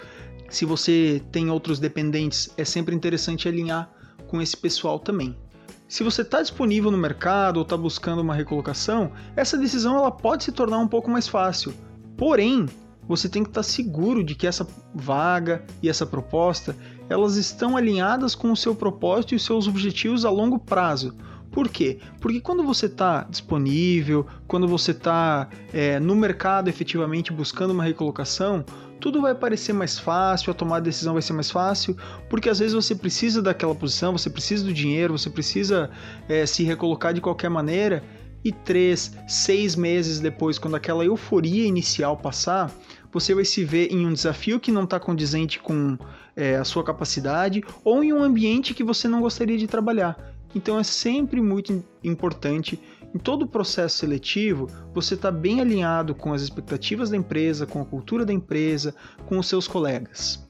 Se 0.50 0.64
você 0.64 1.23
tem 1.30 1.49
outros 1.49 1.78
dependentes, 1.78 2.50
é 2.56 2.64
sempre 2.64 2.94
interessante 2.94 3.49
alinhar 3.49 3.88
com 4.26 4.42
esse 4.42 4.56
pessoal 4.56 4.99
também. 4.99 5.43
Se 5.87 6.03
você 6.03 6.23
está 6.23 6.41
disponível 6.41 6.91
no 6.91 6.97
mercado 6.97 7.59
ou 7.59 7.62
está 7.62 7.76
buscando 7.76 8.21
uma 8.21 8.35
recolocação, 8.35 9.12
essa 9.37 9.57
decisão 9.59 9.97
ela 9.97 10.11
pode 10.11 10.45
se 10.45 10.53
tornar 10.53 10.79
um 10.79 10.88
pouco 10.88 11.11
mais 11.11 11.29
fácil. 11.29 11.75
Porém, 12.17 12.67
você 13.07 13.29
tem 13.29 13.43
que 13.43 13.50
estar 13.50 13.61
tá 13.61 13.69
seguro 13.69 14.25
de 14.25 14.35
que 14.35 14.47
essa 14.47 14.67
vaga 14.95 15.64
e 15.83 15.88
essa 15.88 16.07
proposta 16.07 16.75
elas 17.09 17.37
estão 17.37 17.76
alinhadas 17.76 18.35
com 18.35 18.50
o 18.50 18.57
seu 18.57 18.75
propósito 18.75 19.35
e 19.35 19.37
os 19.37 19.45
seus 19.45 19.69
objetivos 19.69 20.25
a 20.25 20.31
longo 20.31 20.59
prazo. 20.59 21.14
Por 21.50 21.69
quê? 21.69 22.00
Porque 22.21 22.41
quando 22.41 22.64
você 22.64 22.87
está 22.87 23.23
disponível, 23.31 24.26
quando 24.49 24.67
você 24.67 24.91
está 24.91 25.49
é, 25.73 26.00
no 26.00 26.17
mercado 26.17 26.69
efetivamente 26.69 27.33
buscando 27.33 27.73
uma 27.73 27.85
recolocação, 27.85 28.64
tudo 29.04 29.20
vai 29.20 29.34
parecer 29.34 29.75
mais 29.75 29.99
fácil, 29.99 30.50
a 30.50 30.54
tomar 30.54 30.78
a 30.78 30.80
decisão 30.80 31.12
vai 31.12 31.20
ser 31.20 31.34
mais 31.34 31.50
fácil, 31.50 31.94
porque 32.30 32.49
às 32.49 32.58
vezes 32.58 32.73
você 32.73 32.94
precisa 32.94 33.42
daquela 33.42 33.75
posição, 33.75 34.16
você 34.16 34.30
precisa 34.30 34.64
do 34.64 34.73
dinheiro, 34.73 35.18
você 35.18 35.28
precisa 35.28 35.90
é, 36.26 36.46
se 36.46 36.64
recolocar 36.64 37.12
de 37.12 37.20
qualquer 37.20 37.50
maneira, 37.50 38.02
e 38.42 38.50
três, 38.50 39.12
seis 39.28 39.76
meses 39.76 40.20
depois, 40.20 40.58
quando 40.58 40.76
aquela 40.76 41.04
euforia 41.04 41.66
inicial 41.66 42.16
passar, 42.16 42.73
você 43.12 43.34
vai 43.34 43.44
se 43.44 43.62
ver 43.62 43.92
em 43.92 44.06
um 44.06 44.12
desafio 44.14 44.58
que 44.58 44.73
não 44.73 44.84
está 44.84 44.99
condizente 44.99 45.58
com 45.58 45.99
é, 46.34 46.56
a 46.56 46.64
sua 46.64 46.82
capacidade 46.82 47.62
ou 47.84 48.02
em 48.02 48.11
um 48.11 48.23
ambiente 48.23 48.73
que 48.73 48.82
você 48.82 49.06
não 49.06 49.20
gostaria 49.20 49.58
de 49.58 49.66
trabalhar. 49.66 50.16
Então 50.54 50.78
é 50.78 50.82
sempre 50.82 51.42
muito 51.42 51.84
importante 52.02 52.80
em 53.14 53.18
todo 53.18 53.42
o 53.42 53.49
processo 53.49 53.99
seletivo 53.99 54.68
você 54.92 55.14
estar 55.14 55.30
tá 55.30 55.38
bem 55.38 55.61
alinhado 55.61 56.14
com 56.14 56.33
as 56.33 56.42
expectativas 56.42 57.11
da 57.11 57.16
empresa, 57.16 57.66
com 57.66 57.80
a 57.80 57.85
cultura 57.85 58.26
da 58.26 58.33
empresa, 58.33 58.94
com 59.26 59.38
os 59.38 59.47
seus 59.47 59.68
colegas. 59.68 60.44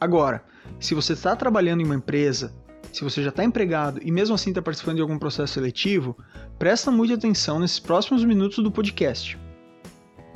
Agora, 0.00 0.42
se 0.80 0.94
você 0.94 1.12
está 1.12 1.36
trabalhando 1.36 1.82
em 1.82 1.84
uma 1.84 1.94
empresa, 1.94 2.52
se 2.92 3.04
você 3.04 3.22
já 3.22 3.28
está 3.28 3.44
empregado 3.44 4.00
e 4.02 4.10
mesmo 4.10 4.34
assim 4.34 4.50
está 4.50 4.60
participando 4.60 4.96
de 4.96 5.02
algum 5.02 5.18
processo 5.18 5.54
seletivo, 5.54 6.16
presta 6.58 6.90
muita 6.90 7.14
atenção 7.14 7.60
nesses 7.60 7.78
próximos 7.78 8.24
minutos 8.24 8.58
do 8.58 8.70
podcast. 8.72 9.38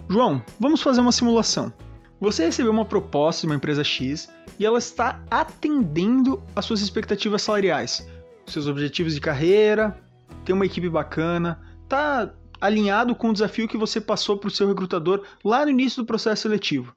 João, 0.09 0.43
vamos 0.61 0.83
fazer 0.83 1.01
uma 1.01 1.13
simulação. 1.13 1.73
Você 2.21 2.45
recebeu 2.45 2.71
uma 2.71 2.85
proposta 2.85 3.41
de 3.41 3.47
uma 3.47 3.57
empresa 3.57 3.83
X 3.83 4.29
e 4.59 4.65
ela 4.65 4.79
está 4.79 5.21
atendendo 5.31 6.43
às 6.55 6.65
suas 6.65 6.81
expectativas 6.81 7.43
salariais, 7.43 8.07
seus 8.47 8.67
objetivos 8.67 9.15
de 9.15 9.21
carreira, 9.21 9.99
tem 10.45 10.55
uma 10.55 10.67
equipe 10.67 10.89
bacana, 10.89 11.61
tá 11.89 12.33
alinhado 12.61 13.15
com 13.15 13.29
o 13.29 13.33
desafio 13.33 13.69
que 13.69 13.77
você 13.77 14.01
passou 14.01 14.39
para 14.39 14.49
o 14.49 14.51
seu 14.51 14.67
recrutador 14.67 15.23
lá 15.45 15.65
no 15.65 15.71
início 15.71 16.03
do 16.03 16.07
processo 16.07 16.43
seletivo. 16.43 16.95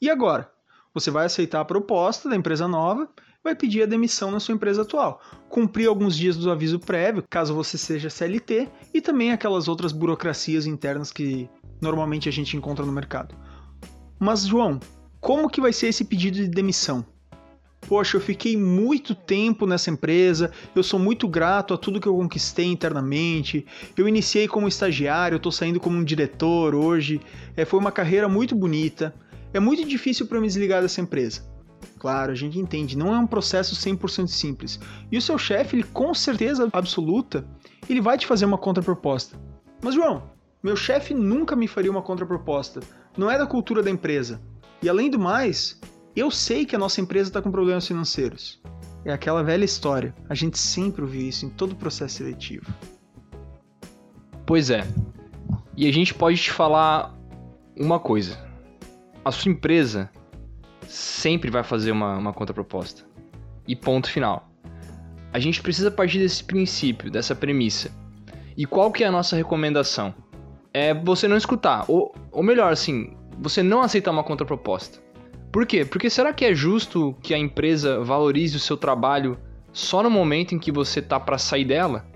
E 0.00 0.10
agora? 0.10 0.50
Você 0.94 1.10
vai 1.10 1.26
aceitar 1.26 1.60
a 1.60 1.64
proposta 1.64 2.28
da 2.28 2.34
empresa 2.36 2.66
nova, 2.66 3.08
vai 3.44 3.54
pedir 3.54 3.82
a 3.82 3.86
demissão 3.86 4.30
na 4.30 4.40
sua 4.40 4.54
empresa 4.54 4.82
atual, 4.82 5.20
cumprir 5.48 5.86
alguns 5.86 6.16
dias 6.16 6.36
do 6.36 6.50
aviso 6.50 6.78
prévio, 6.78 7.24
caso 7.28 7.54
você 7.54 7.78
seja 7.78 8.10
CLT, 8.10 8.68
e 8.92 9.00
também 9.00 9.30
aquelas 9.30 9.68
outras 9.68 9.92
burocracias 9.92 10.66
internas 10.66 11.12
que 11.12 11.48
normalmente 11.80 12.28
a 12.28 12.32
gente 12.32 12.56
encontra 12.56 12.84
no 12.84 12.92
mercado. 12.92 13.34
Mas 14.18 14.46
João, 14.46 14.80
como 15.20 15.48
que 15.48 15.60
vai 15.60 15.72
ser 15.72 15.88
esse 15.88 16.04
pedido 16.04 16.36
de 16.36 16.48
demissão? 16.48 17.04
Poxa, 17.88 18.18
eu 18.18 18.20
fiquei 18.20 18.54
muito 18.54 19.14
tempo 19.14 19.66
nessa 19.66 19.90
empresa, 19.90 20.52
eu 20.76 20.82
sou 20.82 21.00
muito 21.00 21.26
grato 21.26 21.72
a 21.72 21.78
tudo 21.78 21.98
que 21.98 22.06
eu 22.06 22.14
conquistei 22.14 22.66
internamente. 22.66 23.64
Eu 23.96 24.06
iniciei 24.06 24.46
como 24.46 24.68
estagiário, 24.68 25.36
estou 25.36 25.50
saindo 25.50 25.80
como 25.80 25.96
um 25.96 26.04
diretor 26.04 26.74
hoje. 26.74 27.18
É, 27.56 27.64
foi 27.64 27.80
uma 27.80 27.90
carreira 27.90 28.28
muito 28.28 28.54
bonita. 28.54 29.14
É 29.54 29.58
muito 29.58 29.86
difícil 29.86 30.26
para 30.26 30.38
me 30.38 30.46
desligar 30.46 30.82
dessa 30.82 31.00
empresa. 31.00 31.48
Claro, 31.98 32.30
a 32.30 32.34
gente 32.34 32.58
entende, 32.58 32.96
não 32.96 33.14
é 33.14 33.18
um 33.18 33.26
processo 33.26 33.74
100% 33.74 34.26
simples. 34.26 34.78
E 35.10 35.16
o 35.16 35.22
seu 35.22 35.38
chefe, 35.38 35.76
ele 35.76 35.84
com 35.84 36.12
certeza 36.12 36.68
absoluta, 36.70 37.48
ele 37.88 38.02
vai 38.02 38.18
te 38.18 38.26
fazer 38.26 38.44
uma 38.44 38.58
contraproposta. 38.58 39.40
Mas 39.82 39.94
João, 39.94 40.30
meu 40.62 40.76
chefe 40.76 41.14
nunca 41.14 41.56
me 41.56 41.66
faria 41.66 41.90
uma 41.90 42.02
contraproposta. 42.02 42.80
Não 43.16 43.30
é 43.30 43.38
da 43.38 43.46
cultura 43.46 43.82
da 43.82 43.90
empresa. 43.90 44.42
E 44.82 44.90
além 44.90 45.08
do 45.08 45.18
mais, 45.18 45.80
eu 46.18 46.30
sei 46.30 46.66
que 46.66 46.74
a 46.74 46.78
nossa 46.78 47.00
empresa 47.00 47.30
está 47.30 47.40
com 47.40 47.50
problemas 47.50 47.86
financeiros. 47.86 48.60
É 49.04 49.12
aquela 49.12 49.42
velha 49.42 49.64
história. 49.64 50.14
A 50.28 50.34
gente 50.34 50.58
sempre 50.58 51.02
ouviu 51.02 51.28
isso 51.28 51.46
em 51.46 51.48
todo 51.48 51.72
o 51.72 51.76
processo 51.76 52.16
seletivo. 52.16 52.66
Pois 54.44 54.70
é. 54.70 54.86
E 55.76 55.86
a 55.86 55.92
gente 55.92 56.12
pode 56.12 56.36
te 56.38 56.50
falar 56.50 57.14
uma 57.76 58.00
coisa. 58.00 58.38
A 59.24 59.30
sua 59.30 59.52
empresa 59.52 60.10
sempre 60.88 61.50
vai 61.50 61.62
fazer 61.62 61.92
uma, 61.92 62.16
uma 62.16 62.32
contraproposta. 62.32 63.04
E 63.66 63.76
ponto 63.76 64.10
final. 64.10 64.50
A 65.32 65.38
gente 65.38 65.62
precisa 65.62 65.90
partir 65.90 66.18
desse 66.18 66.42
princípio, 66.42 67.10
dessa 67.10 67.34
premissa. 67.34 67.90
E 68.56 68.66
qual 68.66 68.90
que 68.90 69.04
é 69.04 69.06
a 69.06 69.12
nossa 69.12 69.36
recomendação? 69.36 70.14
É 70.72 70.92
você 70.92 71.28
não 71.28 71.36
escutar. 71.36 71.84
Ou, 71.86 72.14
ou 72.32 72.42
melhor, 72.42 72.72
assim, 72.72 73.16
você 73.38 73.62
não 73.62 73.82
aceitar 73.82 74.10
uma 74.10 74.24
contraproposta. 74.24 74.98
Por 75.52 75.66
quê? 75.66 75.84
Porque 75.84 76.10
será 76.10 76.32
que 76.32 76.44
é 76.44 76.54
justo 76.54 77.16
que 77.22 77.32
a 77.32 77.38
empresa 77.38 78.02
valorize 78.04 78.56
o 78.56 78.60
seu 78.60 78.76
trabalho 78.76 79.38
só 79.72 80.02
no 80.02 80.10
momento 80.10 80.54
em 80.54 80.58
que 80.58 80.70
você 80.70 81.00
tá 81.00 81.18
para 81.18 81.38
sair 81.38 81.64
dela? 81.64 82.06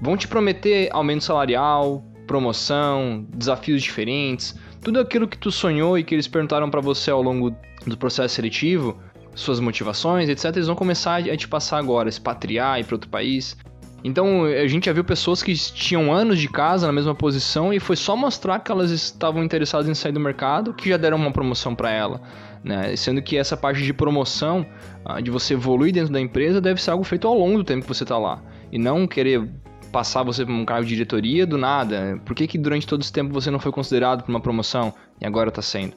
Vão 0.00 0.16
te 0.16 0.26
prometer 0.26 0.88
aumento 0.92 1.24
salarial, 1.24 2.04
promoção, 2.26 3.26
desafios 3.34 3.82
diferentes, 3.82 4.54
tudo 4.82 5.00
aquilo 5.00 5.26
que 5.26 5.36
tu 5.36 5.50
sonhou 5.50 5.98
e 5.98 6.04
que 6.04 6.14
eles 6.14 6.28
perguntaram 6.28 6.70
para 6.70 6.80
você 6.80 7.10
ao 7.10 7.22
longo 7.22 7.54
do 7.86 7.96
processo 7.96 8.34
seletivo, 8.34 8.96
suas 9.34 9.60
motivações, 9.60 10.28
etc, 10.28 10.56
eles 10.56 10.66
vão 10.66 10.76
começar 10.76 11.16
a 11.16 11.36
te 11.36 11.48
passar 11.48 11.78
agora, 11.78 12.08
expatriar, 12.08 12.80
ir 12.80 12.84
para 12.84 12.94
outro 12.94 13.10
país. 13.10 13.56
Então 14.04 14.44
a 14.44 14.66
gente 14.66 14.86
já 14.86 14.92
viu 14.92 15.02
pessoas 15.02 15.42
que 15.42 15.54
tinham 15.54 16.12
anos 16.12 16.38
de 16.38 16.48
casa 16.48 16.86
na 16.86 16.92
mesma 16.92 17.14
posição 17.14 17.72
e 17.72 17.80
foi 17.80 17.96
só 17.96 18.16
mostrar 18.16 18.60
que 18.60 18.70
elas 18.70 18.90
estavam 18.90 19.42
interessadas 19.42 19.88
em 19.88 19.94
sair 19.94 20.12
do 20.12 20.20
mercado 20.20 20.72
que 20.72 20.88
já 20.88 20.96
deram 20.96 21.16
uma 21.16 21.32
promoção 21.32 21.74
para 21.74 21.90
ela. 21.90 22.20
Né? 22.62 22.94
Sendo 22.96 23.20
que 23.20 23.36
essa 23.36 23.56
parte 23.56 23.82
de 23.82 23.92
promoção, 23.92 24.64
ah, 25.04 25.20
de 25.20 25.30
você 25.30 25.54
evoluir 25.54 25.92
dentro 25.92 26.12
da 26.12 26.20
empresa, 26.20 26.60
deve 26.60 26.80
ser 26.80 26.90
algo 26.90 27.04
feito 27.04 27.26
ao 27.26 27.36
longo 27.36 27.58
do 27.58 27.64
tempo 27.64 27.82
que 27.82 27.88
você 27.88 28.04
está 28.04 28.18
lá. 28.18 28.40
E 28.70 28.78
não 28.78 29.06
querer 29.06 29.48
passar 29.90 30.22
você 30.22 30.44
para 30.44 30.54
um 30.54 30.64
cargo 30.64 30.84
de 30.84 30.94
diretoria 30.94 31.46
do 31.46 31.56
nada. 31.56 32.20
Por 32.24 32.36
que, 32.36 32.46
que 32.46 32.58
durante 32.58 32.86
todo 32.86 33.00
esse 33.00 33.12
tempo 33.12 33.32
você 33.32 33.50
não 33.50 33.58
foi 33.58 33.72
considerado 33.72 34.22
para 34.22 34.30
uma 34.30 34.40
promoção 34.40 34.92
e 35.20 35.26
agora 35.26 35.48
está 35.48 35.62
sendo? 35.62 35.94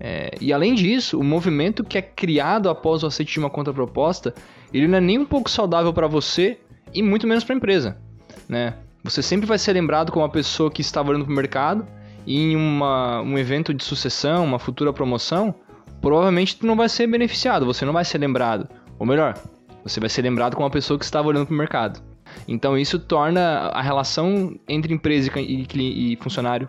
É, 0.00 0.30
e 0.40 0.52
além 0.52 0.74
disso, 0.74 1.18
o 1.18 1.24
movimento 1.24 1.84
que 1.84 1.98
é 1.98 2.02
criado 2.02 2.70
após 2.70 3.02
o 3.02 3.06
aceite 3.06 3.32
de 3.32 3.38
uma 3.38 3.50
contraproposta, 3.50 4.32
ele 4.72 4.86
não 4.86 4.98
é 4.98 5.00
nem 5.00 5.18
um 5.18 5.24
pouco 5.24 5.50
saudável 5.50 5.92
para 5.92 6.06
você 6.06 6.58
e 6.92 7.02
muito 7.02 7.26
menos 7.26 7.44
para 7.44 7.54
a 7.54 7.56
empresa, 7.56 7.96
né? 8.48 8.74
Você 9.04 9.22
sempre 9.22 9.46
vai 9.46 9.58
ser 9.58 9.72
lembrado 9.72 10.12
como 10.12 10.24
uma 10.24 10.30
pessoa 10.30 10.70
que 10.70 10.80
estava 10.80 11.10
olhando 11.10 11.24
para 11.24 11.32
o 11.32 11.36
mercado 11.36 11.86
e 12.24 12.52
em 12.52 12.56
uma, 12.56 13.20
um 13.20 13.36
evento 13.36 13.74
de 13.74 13.82
sucessão, 13.82 14.44
uma 14.44 14.58
futura 14.58 14.92
promoção, 14.92 15.54
provavelmente 16.00 16.56
tu 16.56 16.66
não 16.66 16.76
vai 16.76 16.88
ser 16.88 17.06
beneficiado, 17.08 17.66
você 17.66 17.84
não 17.84 17.92
vai 17.92 18.04
ser 18.04 18.18
lembrado. 18.18 18.68
Ou 18.98 19.06
melhor, 19.06 19.36
você 19.82 19.98
vai 19.98 20.08
ser 20.08 20.22
lembrado 20.22 20.54
como 20.54 20.64
uma 20.64 20.70
pessoa 20.70 20.98
que 20.98 21.04
estava 21.04 21.26
olhando 21.26 21.46
para 21.46 21.54
o 21.54 21.58
mercado. 21.58 22.00
Então 22.46 22.78
isso 22.78 22.98
torna 22.98 23.70
a 23.72 23.82
relação 23.82 24.56
entre 24.68 24.94
empresa 24.94 25.30
e, 25.36 25.66
e 26.12 26.16
funcionário 26.16 26.68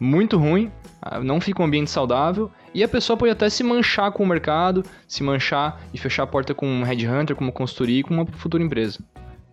muito 0.00 0.38
ruim, 0.38 0.72
ah, 1.02 1.20
não 1.20 1.40
fica 1.40 1.60
um 1.60 1.66
ambiente 1.66 1.90
saudável 1.90 2.50
e 2.72 2.82
a 2.82 2.88
pessoa 2.88 3.16
pode 3.16 3.32
até 3.32 3.50
se 3.50 3.62
manchar 3.62 4.10
com 4.12 4.24
o 4.24 4.26
mercado, 4.26 4.82
se 5.06 5.22
manchar 5.22 5.78
e 5.92 5.98
fechar 5.98 6.22
a 6.22 6.26
porta 6.26 6.54
com 6.54 6.66
um 6.66 6.82
headhunter, 6.82 7.36
com 7.36 7.44
uma 7.44 7.52
consultoria 7.52 8.00
e 8.00 8.02
com 8.02 8.14
uma 8.14 8.26
futura 8.26 8.62
empresa. 8.62 8.98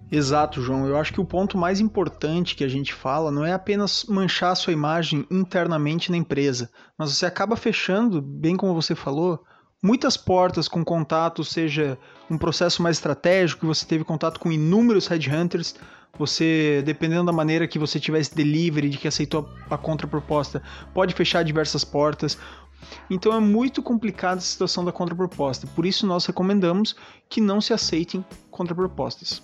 Exato, 0.10 0.62
João. 0.62 0.88
Eu 0.88 0.98
acho 0.98 1.14
que 1.14 1.20
o 1.20 1.26
ponto 1.26 1.58
mais 1.58 1.80
importante 1.80 2.56
que 2.56 2.64
a 2.64 2.68
gente 2.68 2.94
fala 2.94 3.30
não 3.30 3.46
é 3.46 3.54
apenas 3.54 4.06
manchar 4.06 4.52
a 4.52 4.56
sua 4.56 4.72
imagem 4.72 5.26
internamente 5.30 6.10
na 6.10 6.18
empresa, 6.18 6.70
mas 6.98 7.12
você 7.12 7.26
acaba 7.26 7.58
fechando, 7.58 8.22
bem 8.22 8.56
como 8.56 8.74
você 8.74 8.96
falou, 8.96 9.44
muitas 9.84 10.16
portas 10.16 10.68
com 10.68 10.84
contato, 10.84 11.44
seja 11.44 11.98
um 12.30 12.38
processo 12.38 12.82
mais 12.82 12.98
estratégico, 12.98 13.68
você 13.68 13.86
teve 13.86 14.06
contato 14.06 14.40
com 14.40 14.52
inúmeros 14.52 15.08
headhunters, 15.08 15.76
você, 16.18 16.82
dependendo 16.86 17.26
da 17.26 17.34
maneira 17.34 17.68
que 17.68 17.78
você 17.78 18.00
tivesse 18.00 18.34
delivery, 18.34 18.90
de 18.90 18.98
que 18.98 19.08
aceitou 19.08 19.50
a 19.70 19.78
contraproposta, 19.78 20.64
pode 20.94 21.14
fechar 21.14 21.44
diversas 21.44 21.84
portas. 21.84 22.38
Então 23.10 23.34
é 23.34 23.40
muito 23.40 23.84
complicada 23.84 24.38
a 24.38 24.42
situação 24.42 24.86
da 24.86 24.92
contraproposta. 24.92 25.68
Por 25.68 25.86
isso 25.86 26.08
nós 26.08 26.26
recomendamos 26.26 26.96
que 27.30 27.42
não 27.42 27.60
se 27.60 27.74
aceitem 27.74 28.26
contrapropostas. 28.50 29.44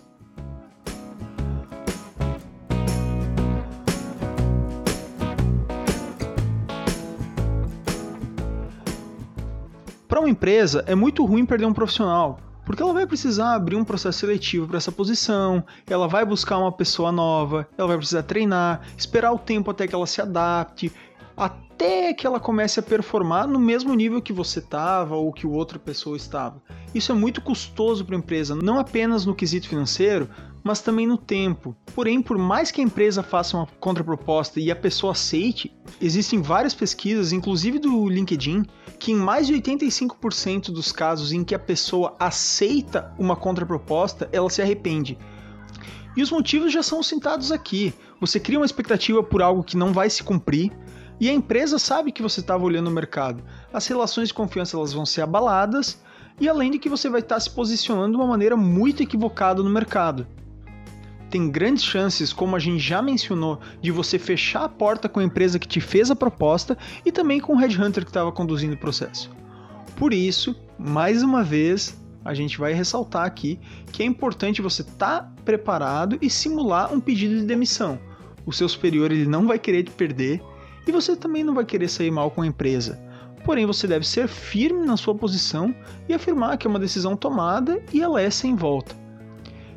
Para 10.14 10.20
uma 10.20 10.30
empresa, 10.30 10.84
é 10.86 10.94
muito 10.94 11.26
ruim 11.26 11.44
perder 11.44 11.66
um 11.66 11.74
profissional, 11.74 12.40
porque 12.64 12.84
ela 12.84 12.94
vai 12.94 13.08
precisar 13.08 13.56
abrir 13.56 13.78
um 13.78 13.84
processo 13.84 14.20
seletivo 14.20 14.68
para 14.68 14.78
essa 14.78 14.92
posição, 14.92 15.64
ela 15.88 16.08
vai 16.08 16.24
buscar 16.24 16.60
uma 16.60 16.72
pessoa 16.72 17.12
nova, 17.12 17.68
ela 17.76 17.88
vai 17.88 17.98
precisar 17.98 18.22
treinar, 18.22 18.82
esperar 18.96 19.32
o 19.32 19.40
tempo 19.40 19.72
até 19.72 19.88
que 19.88 19.96
ela 19.96 20.06
se 20.06 20.22
adapte. 20.22 20.92
até 21.36 22.14
que 22.14 22.28
ela 22.28 22.40
comece 22.40 22.80
a 22.80 22.84
performar 22.84 23.48
no 23.48 23.58
mesmo 23.58 23.92
nível 23.96 24.22
que 24.22 24.32
você 24.32 24.60
estava 24.60 25.16
ou 25.16 25.34
que 25.34 25.48
outra 25.48 25.80
pessoa 25.80 26.16
estava. 26.16 26.62
Isso 26.94 27.12
é 27.12 27.16
muito 27.16 27.42
custoso 27.42 28.06
para 28.06 28.16
a 28.16 28.20
empresa, 28.20 28.54
não 28.54 28.78
apenas 28.78 29.26
no 29.26 29.34
quesito 29.34 29.68
financeiro, 29.68 30.30
mas 30.64 30.82
também 30.82 31.06
no 31.06 31.18
tempo. 31.18 31.76
Porém, 31.94 32.22
por 32.22 32.38
mais 32.38 32.72
que 32.72 32.80
a 32.80 32.84
empresa 32.84 33.22
faça 33.22 33.58
uma 33.58 33.68
contraproposta 33.80 34.60
e 34.60 34.72
a 34.72 34.76
pessoa 34.76 35.12
aceite, 35.12 35.76
existem 36.00 36.42
várias 36.42 36.74
pesquisas, 36.74 37.32
inclusive 37.32 37.78
do 37.78 38.08
LinkedIn, 38.08 38.66
que 38.98 39.12
em 39.12 39.16
mais 39.16 39.48
de 39.48 39.54
85% 39.54 40.72
dos 40.72 40.92
casos 40.92 41.34
em 41.34 41.44
que 41.44 41.54
a 41.54 41.60
pessoa 41.60 42.16
aceita 42.18 43.14
uma 43.20 43.36
contraproposta, 43.36 44.30
ela 44.32 44.50
se 44.50 44.62
arrepende. 44.62 45.18
E 46.16 46.22
os 46.22 46.32
motivos 46.32 46.72
já 46.72 46.84
são 46.84 47.04
citados 47.04 47.52
aqui. 47.52 47.94
Você 48.22 48.40
cria 48.40 48.60
uma 48.60 48.66
expectativa 48.66 49.22
por 49.22 49.42
algo 49.42 49.64
que 49.64 49.76
não 49.76 49.92
vai 49.92 50.10
se 50.10 50.24
cumprir, 50.24 50.72
e 51.20 51.30
a 51.30 51.34
empresa 51.34 51.78
sabe 51.78 52.12
que 52.12 52.22
você 52.22 52.40
estava 52.40 52.64
olhando 52.64 52.88
o 52.88 52.92
mercado. 52.92 53.44
As 53.72 53.88
relações 53.88 54.30
de 54.30 54.34
confiança 54.34 54.78
elas 54.78 54.94
vão 54.94 55.06
ser 55.06 55.22
abaladas 55.22 56.02
e 56.40 56.50
além 56.50 56.72
de 56.72 56.80
que 56.80 56.90
você 56.90 57.10
vai 57.10 57.22
estar 57.22 57.40
se 57.40 57.50
posicionando 57.50 58.12
de 58.12 58.18
uma 58.18 58.28
maneira 58.28 58.58
muito 58.58 59.04
equivocada 59.04 59.62
no 59.62 59.70
mercado. 59.70 60.28
Tem 61.34 61.50
grandes 61.50 61.84
chances, 61.84 62.32
como 62.32 62.56
a 62.56 62.60
gente 62.60 62.78
já 62.78 63.02
mencionou, 63.02 63.60
de 63.82 63.90
você 63.90 64.20
fechar 64.20 64.66
a 64.66 64.70
porta 64.70 65.10
com 65.10 65.20
a 65.20 65.24
empresa 65.24 65.58
que 65.58 65.68
te 65.68 65.82
fez 65.82 66.12
a 66.12 66.16
proposta 66.16 66.78
e 67.04 67.12
também 67.12 67.40
com 67.40 67.54
o 67.54 67.58
headhunter 67.58 68.04
que 68.04 68.12
estava 68.12 68.32
conduzindo 68.32 68.76
o 68.76 68.78
processo. 68.78 69.32
Por 69.96 70.14
isso, 70.14 70.56
mais 70.78 71.24
uma 71.24 71.44
vez, 71.44 72.00
a 72.24 72.36
gente 72.36 72.60
vai 72.60 72.72
ressaltar 72.72 73.26
aqui 73.26 73.60
que 73.92 74.04
é 74.04 74.06
importante 74.06 74.62
você 74.62 74.84
estar 74.84 75.22
tá 75.22 75.32
preparado 75.44 76.20
e 76.22 76.30
simular 76.30 76.94
um 76.94 77.00
pedido 77.00 77.36
de 77.36 77.48
demissão. 77.48 77.98
O 78.46 78.54
seu 78.54 78.70
superior 78.70 79.12
ele 79.12 79.26
não 79.26 79.48
vai 79.48 79.58
querer 79.58 79.82
te 79.82 79.92
perder 79.92 80.40
e 80.86 80.92
você 80.92 81.16
também 81.16 81.44
não 81.44 81.56
vai 81.56 81.66
querer 81.66 81.88
sair 81.88 82.12
mal 82.12 82.30
com 82.30 82.44
a 82.44 82.48
empresa. 82.48 83.02
Porém, 83.44 83.66
você 83.66 83.88
deve 83.88 84.08
ser 84.08 84.28
firme 84.28 84.86
na 84.86 84.98
sua 84.98 85.16
posição 85.16 85.74
e 86.08 86.14
afirmar 86.14 86.60
que 86.60 86.68
é 86.68 86.70
uma 86.70 86.78
decisão 86.78 87.18
tomada 87.18 87.84
e 87.92 88.04
ela 88.04 88.22
é 88.22 88.30
sem 88.30 88.56
volta. 88.56 89.02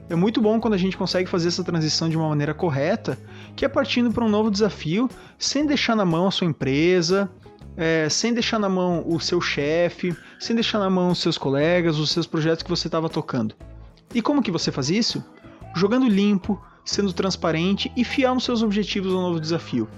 É 0.08 0.14
muito 0.14 0.40
bom 0.40 0.60
quando 0.60 0.74
a 0.74 0.78
gente 0.78 0.96
consegue 0.96 1.28
fazer 1.28 1.48
essa 1.48 1.64
transição 1.64 2.08
de 2.08 2.16
uma 2.16 2.28
maneira 2.28 2.54
correta, 2.54 3.18
que 3.56 3.64
é 3.64 3.68
partindo 3.68 4.12
para 4.12 4.24
um 4.24 4.28
novo 4.28 4.50
desafio, 4.50 5.10
sem 5.36 5.66
deixar 5.66 5.96
na 5.96 6.04
mão 6.04 6.28
a 6.28 6.30
sua 6.30 6.46
empresa, 6.46 7.28
é, 7.76 8.08
sem 8.08 8.32
deixar 8.32 8.60
na 8.60 8.68
mão 8.68 9.04
o 9.06 9.18
seu 9.18 9.40
chefe, 9.40 10.16
sem 10.38 10.54
deixar 10.54 10.78
na 10.78 10.88
mão 10.88 11.10
os 11.10 11.18
seus 11.18 11.36
colegas, 11.36 11.98
os 11.98 12.10
seus 12.10 12.26
projetos 12.26 12.62
que 12.62 12.70
você 12.70 12.86
estava 12.86 13.08
tocando. 13.08 13.56
E 14.14 14.22
como 14.22 14.42
que 14.42 14.50
você 14.52 14.70
faz 14.70 14.90
isso? 14.90 15.24
Jogando 15.74 16.08
limpo, 16.08 16.62
sendo 16.84 17.12
transparente 17.12 17.90
e 17.96 18.04
fiel 18.04 18.34
nos 18.34 18.44
seus 18.44 18.62
objetivos 18.62 19.12
ao 19.12 19.20
novo 19.20 19.40
desafio. 19.40 19.88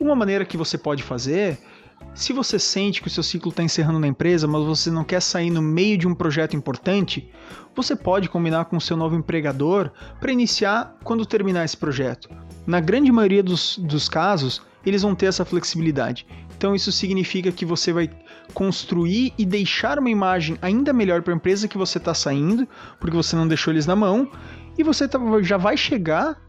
Uma 0.00 0.16
maneira 0.16 0.44
que 0.44 0.56
você 0.56 0.76
pode 0.76 1.04
fazer, 1.04 1.58
se 2.14 2.32
você 2.32 2.58
sente 2.58 3.02
que 3.02 3.08
o 3.08 3.10
seu 3.10 3.22
ciclo 3.22 3.50
está 3.50 3.62
encerrando 3.62 3.98
na 3.98 4.06
empresa, 4.06 4.46
mas 4.46 4.64
você 4.64 4.90
não 4.90 5.04
quer 5.04 5.20
sair 5.20 5.50
no 5.50 5.60
meio 5.60 5.98
de 5.98 6.08
um 6.08 6.14
projeto 6.14 6.56
importante, 6.56 7.30
você 7.74 7.94
pode 7.94 8.28
combinar 8.28 8.64
com 8.64 8.78
o 8.78 8.80
seu 8.80 8.96
novo 8.96 9.14
empregador 9.14 9.90
para 10.18 10.32
iniciar 10.32 10.96
quando 11.04 11.26
terminar 11.26 11.64
esse 11.64 11.76
projeto. 11.76 12.30
Na 12.66 12.80
grande 12.80 13.12
maioria 13.12 13.42
dos, 13.42 13.76
dos 13.76 14.08
casos, 14.08 14.62
eles 14.84 15.02
vão 15.02 15.14
ter 15.14 15.26
essa 15.26 15.44
flexibilidade. 15.44 16.26
Então 16.56 16.74
isso 16.74 16.90
significa 16.90 17.52
que 17.52 17.66
você 17.66 17.92
vai 17.92 18.10
construir 18.54 19.34
e 19.36 19.44
deixar 19.44 19.98
uma 19.98 20.08
imagem 20.08 20.56
ainda 20.62 20.92
melhor 20.94 21.20
para 21.20 21.34
a 21.34 21.36
empresa 21.36 21.68
que 21.68 21.76
você 21.76 21.98
está 21.98 22.14
saindo, 22.14 22.66
porque 22.98 23.16
você 23.16 23.36
não 23.36 23.46
deixou 23.46 23.74
eles 23.74 23.84
na 23.84 23.94
mão, 23.94 24.30
e 24.78 24.82
você 24.82 25.06
tá, 25.06 25.18
já 25.42 25.58
vai 25.58 25.76
chegar 25.76 26.40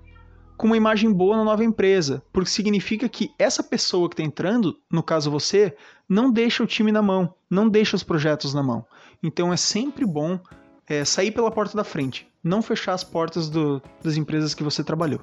com 0.58 0.68
uma 0.68 0.76
imagem 0.76 1.14
boa 1.14 1.38
na 1.38 1.44
nova 1.44 1.64
empresa, 1.64 2.24
porque 2.34 2.50
significa 2.50 3.08
que 3.08 3.32
essa 3.38 3.62
pessoa 3.62 4.10
que 4.10 4.16
está 4.16 4.24
entrando, 4.24 4.76
no 4.92 5.04
caso 5.04 5.30
você, 5.30 5.76
não 6.10 6.32
deixa 6.32 6.64
o 6.64 6.68
time 6.68 6.92
na 6.92 7.02
mão, 7.02 7.34
não 7.50 7.70
deixa 7.70 7.96
os 7.96 8.04
projetos 8.04 8.54
na 8.54 8.64
mão. 8.64 8.84
Então 9.22 9.54
é 9.54 9.58
sempre 9.58 10.06
bom 10.06 10.40
é, 10.88 11.06
sair 11.06 11.32
pela 11.32 11.52
porta 11.52 11.78
da 11.78 11.84
frente, 11.84 12.28
não 12.44 12.62
fechar 12.62 12.94
as 12.94 13.04
portas 13.04 13.50
do, 13.50 13.82
das 14.04 14.18
empresas 14.18 14.56
que 14.56 14.64
você 14.64 14.84
trabalhou. 14.84 15.22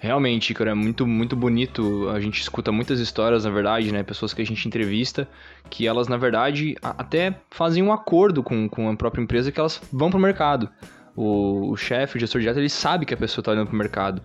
Realmente, 0.00 0.54
cara, 0.54 0.70
é 0.70 0.74
muito, 0.74 1.04
muito 1.04 1.34
bonito. 1.34 2.08
A 2.10 2.20
gente 2.20 2.40
escuta 2.40 2.70
muitas 2.70 3.00
histórias, 3.00 3.44
na 3.44 3.50
verdade, 3.50 3.90
né? 3.90 4.04
Pessoas 4.04 4.32
que 4.32 4.40
a 4.40 4.46
gente 4.46 4.68
entrevista, 4.68 5.28
que 5.68 5.88
elas, 5.88 6.06
na 6.06 6.16
verdade, 6.16 6.76
até 6.80 7.40
fazem 7.50 7.82
um 7.82 7.92
acordo 7.92 8.40
com, 8.40 8.68
com 8.68 8.88
a 8.88 8.96
própria 8.96 9.20
empresa 9.20 9.50
que 9.50 9.58
elas 9.58 9.82
vão 9.92 10.08
para 10.08 10.18
o 10.18 10.22
mercado 10.22 10.70
o, 11.18 11.72
o 11.72 11.76
chefe, 11.76 12.16
o 12.16 12.20
gestor 12.20 12.40
direto, 12.40 12.58
ele 12.58 12.68
sabe 12.68 13.04
que 13.04 13.12
a 13.12 13.16
pessoa 13.16 13.42
está 13.42 13.50
olhando 13.50 13.66
para 13.66 13.74
o 13.74 13.78
mercado. 13.78 14.22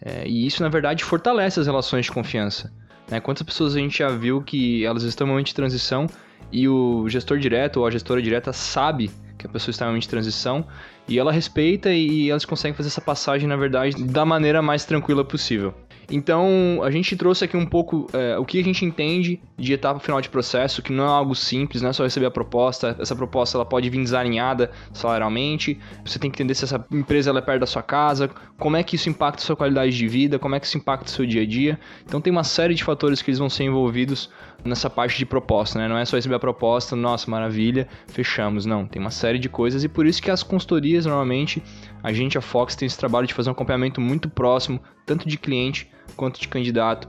É, 0.00 0.28
e 0.28 0.46
isso, 0.46 0.62
na 0.62 0.68
verdade, 0.68 1.02
fortalece 1.02 1.58
as 1.58 1.66
relações 1.66 2.04
de 2.04 2.12
confiança. 2.12 2.70
Né? 3.10 3.18
Quantas 3.18 3.42
pessoas 3.42 3.74
a 3.74 3.78
gente 3.78 3.98
já 3.98 4.10
viu 4.10 4.42
que 4.42 4.84
elas 4.84 5.02
estão 5.04 5.26
em 5.26 5.30
momento 5.30 5.46
de 5.46 5.54
transição 5.54 6.06
e 6.52 6.68
o 6.68 7.08
gestor 7.08 7.38
direto 7.38 7.78
ou 7.78 7.86
a 7.86 7.90
gestora 7.90 8.20
direta 8.20 8.52
sabe 8.52 9.10
que 9.38 9.46
a 9.46 9.48
pessoa 9.48 9.70
está 9.70 9.86
em 9.86 9.88
momento 9.88 10.02
de 10.02 10.08
transição 10.10 10.66
e 11.08 11.18
ela 11.18 11.32
respeita 11.32 11.90
e 11.90 12.30
elas 12.30 12.44
conseguem 12.44 12.76
fazer 12.76 12.88
essa 12.88 13.00
passagem, 13.00 13.48
na 13.48 13.56
verdade, 13.56 14.04
da 14.04 14.26
maneira 14.26 14.60
mais 14.60 14.84
tranquila 14.84 15.24
possível. 15.24 15.74
Então, 16.10 16.80
a 16.82 16.90
gente 16.90 17.16
trouxe 17.16 17.44
aqui 17.44 17.56
um 17.56 17.66
pouco 17.66 18.08
é, 18.12 18.36
o 18.38 18.44
que 18.44 18.60
a 18.60 18.64
gente 18.64 18.84
entende 18.84 19.40
de 19.56 19.72
etapa 19.72 19.98
final 20.00 20.20
de 20.20 20.28
processo, 20.28 20.82
que 20.82 20.92
não 20.92 21.04
é 21.04 21.08
algo 21.08 21.34
simples, 21.34 21.82
não 21.82 21.90
é 21.90 21.92
só 21.92 22.04
receber 22.04 22.26
a 22.26 22.30
proposta. 22.30 22.96
Essa 22.98 23.14
proposta 23.16 23.56
ela 23.56 23.64
pode 23.64 23.88
vir 23.88 24.02
desalinhada 24.02 24.70
salarialmente. 24.92 25.78
Você 26.04 26.18
tem 26.18 26.30
que 26.30 26.36
entender 26.36 26.54
se 26.54 26.64
essa 26.64 26.84
empresa 26.90 27.30
ela 27.30 27.38
é 27.38 27.42
perto 27.42 27.60
da 27.60 27.66
sua 27.66 27.82
casa, 27.82 28.30
como 28.58 28.76
é 28.76 28.82
que 28.82 28.96
isso 28.96 29.08
impacta 29.08 29.42
a 29.42 29.46
sua 29.46 29.56
qualidade 29.56 29.96
de 29.96 30.08
vida, 30.08 30.38
como 30.38 30.54
é 30.54 30.60
que 30.60 30.66
isso 30.66 30.76
impacta 30.76 31.06
o 31.06 31.10
seu 31.10 31.26
dia 31.26 31.42
a 31.42 31.46
dia. 31.46 31.78
Então, 32.04 32.20
tem 32.20 32.30
uma 32.30 32.44
série 32.44 32.74
de 32.74 32.84
fatores 32.84 33.22
que 33.22 33.30
eles 33.30 33.38
vão 33.38 33.48
ser 33.48 33.64
envolvidos 33.64 34.30
nessa 34.64 34.88
parte 34.88 35.18
de 35.18 35.26
proposta, 35.26 35.78
né? 35.78 35.88
Não 35.88 35.98
é 35.98 36.04
só 36.04 36.16
receber 36.16 36.36
a 36.36 36.38
proposta, 36.38 36.96
nossa, 36.96 37.30
maravilha, 37.30 37.86
fechamos. 38.08 38.64
Não, 38.64 38.86
tem 38.86 39.00
uma 39.00 39.10
série 39.10 39.38
de 39.38 39.48
coisas 39.48 39.84
e 39.84 39.88
por 39.88 40.06
isso 40.06 40.22
que 40.22 40.30
as 40.30 40.42
consultorias, 40.42 41.04
normalmente, 41.06 41.62
a 42.04 42.12
gente, 42.12 42.36
a 42.36 42.42
Fox, 42.42 42.76
tem 42.76 42.84
esse 42.84 42.98
trabalho 42.98 43.26
de 43.26 43.32
fazer 43.32 43.48
um 43.48 43.52
acompanhamento 43.52 43.98
muito 43.98 44.28
próximo, 44.28 44.78
tanto 45.06 45.26
de 45.26 45.38
cliente 45.38 45.90
quanto 46.14 46.38
de 46.38 46.46
candidato, 46.46 47.08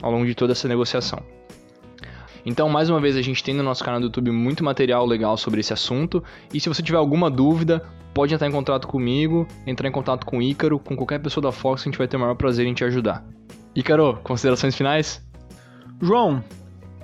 ao 0.00 0.12
longo 0.12 0.24
de 0.24 0.36
toda 0.36 0.52
essa 0.52 0.68
negociação. 0.68 1.20
Então, 2.44 2.68
mais 2.68 2.88
uma 2.88 3.00
vez, 3.00 3.16
a 3.16 3.22
gente 3.22 3.42
tem 3.42 3.52
no 3.52 3.64
nosso 3.64 3.82
canal 3.82 3.98
do 3.98 4.06
YouTube 4.06 4.30
muito 4.30 4.62
material 4.62 5.04
legal 5.04 5.36
sobre 5.36 5.58
esse 5.58 5.72
assunto. 5.72 6.22
E 6.54 6.60
se 6.60 6.68
você 6.68 6.80
tiver 6.80 6.96
alguma 6.96 7.28
dúvida, 7.28 7.82
pode 8.14 8.32
entrar 8.32 8.46
em 8.46 8.52
contato 8.52 8.86
comigo, 8.86 9.48
entrar 9.66 9.88
em 9.88 9.92
contato 9.92 10.24
com 10.24 10.38
o 10.38 10.42
Ícaro, 10.42 10.78
com 10.78 10.94
qualquer 10.94 11.18
pessoa 11.18 11.42
da 11.42 11.50
Fox, 11.50 11.82
que 11.82 11.88
a 11.88 11.90
gente 11.90 11.98
vai 11.98 12.06
ter 12.06 12.16
o 12.16 12.20
maior 12.20 12.36
prazer 12.36 12.68
em 12.68 12.72
te 12.72 12.84
ajudar. 12.84 13.26
Ícaro, 13.74 14.20
considerações 14.22 14.76
finais? 14.76 15.26
João, 16.00 16.44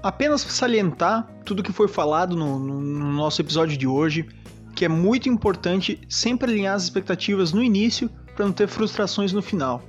apenas 0.00 0.42
salientar 0.42 1.28
tudo 1.44 1.60
que 1.60 1.72
foi 1.72 1.88
falado 1.88 2.36
no, 2.36 2.60
no, 2.60 2.80
no 2.80 3.12
nosso 3.12 3.42
episódio 3.42 3.76
de 3.76 3.88
hoje, 3.88 4.28
que 4.82 4.86
é 4.86 4.88
muito 4.88 5.28
importante 5.28 6.00
sempre 6.08 6.50
alinhar 6.50 6.74
as 6.74 6.82
expectativas 6.82 7.52
no 7.52 7.62
início 7.62 8.10
para 8.34 8.44
não 8.44 8.52
ter 8.52 8.66
frustrações 8.66 9.32
no 9.32 9.40
final. 9.40 9.80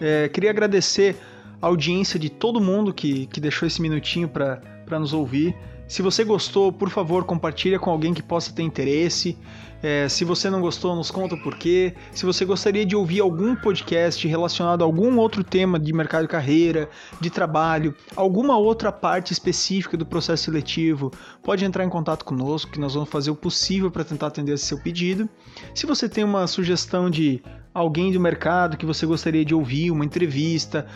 É, 0.00 0.26
queria 0.30 0.48
agradecer 0.48 1.16
a 1.60 1.66
audiência 1.66 2.18
de 2.18 2.30
todo 2.30 2.58
mundo 2.58 2.94
que, 2.94 3.26
que 3.26 3.42
deixou 3.42 3.66
esse 3.66 3.82
minutinho 3.82 4.26
para 4.26 4.98
nos 4.98 5.12
ouvir. 5.12 5.54
Se 5.88 6.02
você 6.02 6.22
gostou, 6.22 6.70
por 6.70 6.90
favor, 6.90 7.24
compartilha 7.24 7.78
com 7.78 7.90
alguém 7.90 8.12
que 8.12 8.22
possa 8.22 8.52
ter 8.52 8.62
interesse. 8.62 9.38
É, 9.82 10.06
se 10.06 10.22
você 10.22 10.50
não 10.50 10.60
gostou, 10.60 10.94
nos 10.94 11.10
conta 11.10 11.34
por 11.38 11.56
quê. 11.56 11.94
Se 12.12 12.26
você 12.26 12.44
gostaria 12.44 12.84
de 12.84 12.94
ouvir 12.94 13.20
algum 13.20 13.56
podcast 13.56 14.28
relacionado 14.28 14.82
a 14.82 14.84
algum 14.84 15.16
outro 15.16 15.42
tema 15.42 15.78
de 15.78 15.90
mercado 15.94 16.22
de 16.22 16.28
carreira, 16.28 16.90
de 17.18 17.30
trabalho, 17.30 17.94
alguma 18.14 18.58
outra 18.58 18.92
parte 18.92 19.32
específica 19.32 19.96
do 19.96 20.04
processo 20.04 20.44
seletivo, 20.44 21.10
pode 21.42 21.64
entrar 21.64 21.84
em 21.84 21.88
contato 21.88 22.22
conosco 22.22 22.70
que 22.70 22.80
nós 22.80 22.92
vamos 22.92 23.08
fazer 23.08 23.30
o 23.30 23.36
possível 23.36 23.90
para 23.90 24.04
tentar 24.04 24.26
atender 24.26 24.52
esse 24.52 24.66
seu 24.66 24.78
pedido. 24.78 25.26
Se 25.74 25.86
você 25.86 26.06
tem 26.06 26.22
uma 26.22 26.46
sugestão 26.46 27.08
de 27.08 27.42
alguém 27.72 28.12
do 28.12 28.20
mercado 28.20 28.76
que 28.76 28.84
você 28.84 29.06
gostaria 29.06 29.44
de 29.44 29.54
ouvir, 29.54 29.90
uma 29.90 30.04
entrevista, 30.04 30.86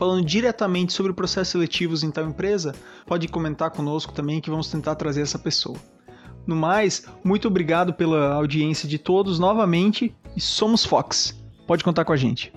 falando 0.00 0.24
diretamente 0.24 0.94
sobre 0.94 1.12
processos 1.12 1.48
seletivos 1.48 2.02
em 2.02 2.10
tal 2.10 2.24
empresa, 2.24 2.74
pode 3.06 3.28
comentar 3.28 3.70
conosco 3.70 4.14
também 4.14 4.40
que 4.40 4.48
vamos 4.48 4.70
tentar 4.70 4.94
trazer 4.94 5.20
essa 5.20 5.38
pessoa. 5.38 5.76
No 6.46 6.56
mais, 6.56 7.04
muito 7.22 7.46
obrigado 7.46 7.92
pela 7.92 8.32
audiência 8.32 8.88
de 8.88 8.96
todos 8.96 9.38
novamente 9.38 10.16
e 10.34 10.40
somos 10.40 10.86
Fox. 10.86 11.38
Pode 11.66 11.84
contar 11.84 12.06
com 12.06 12.14
a 12.14 12.16
gente. 12.16 12.50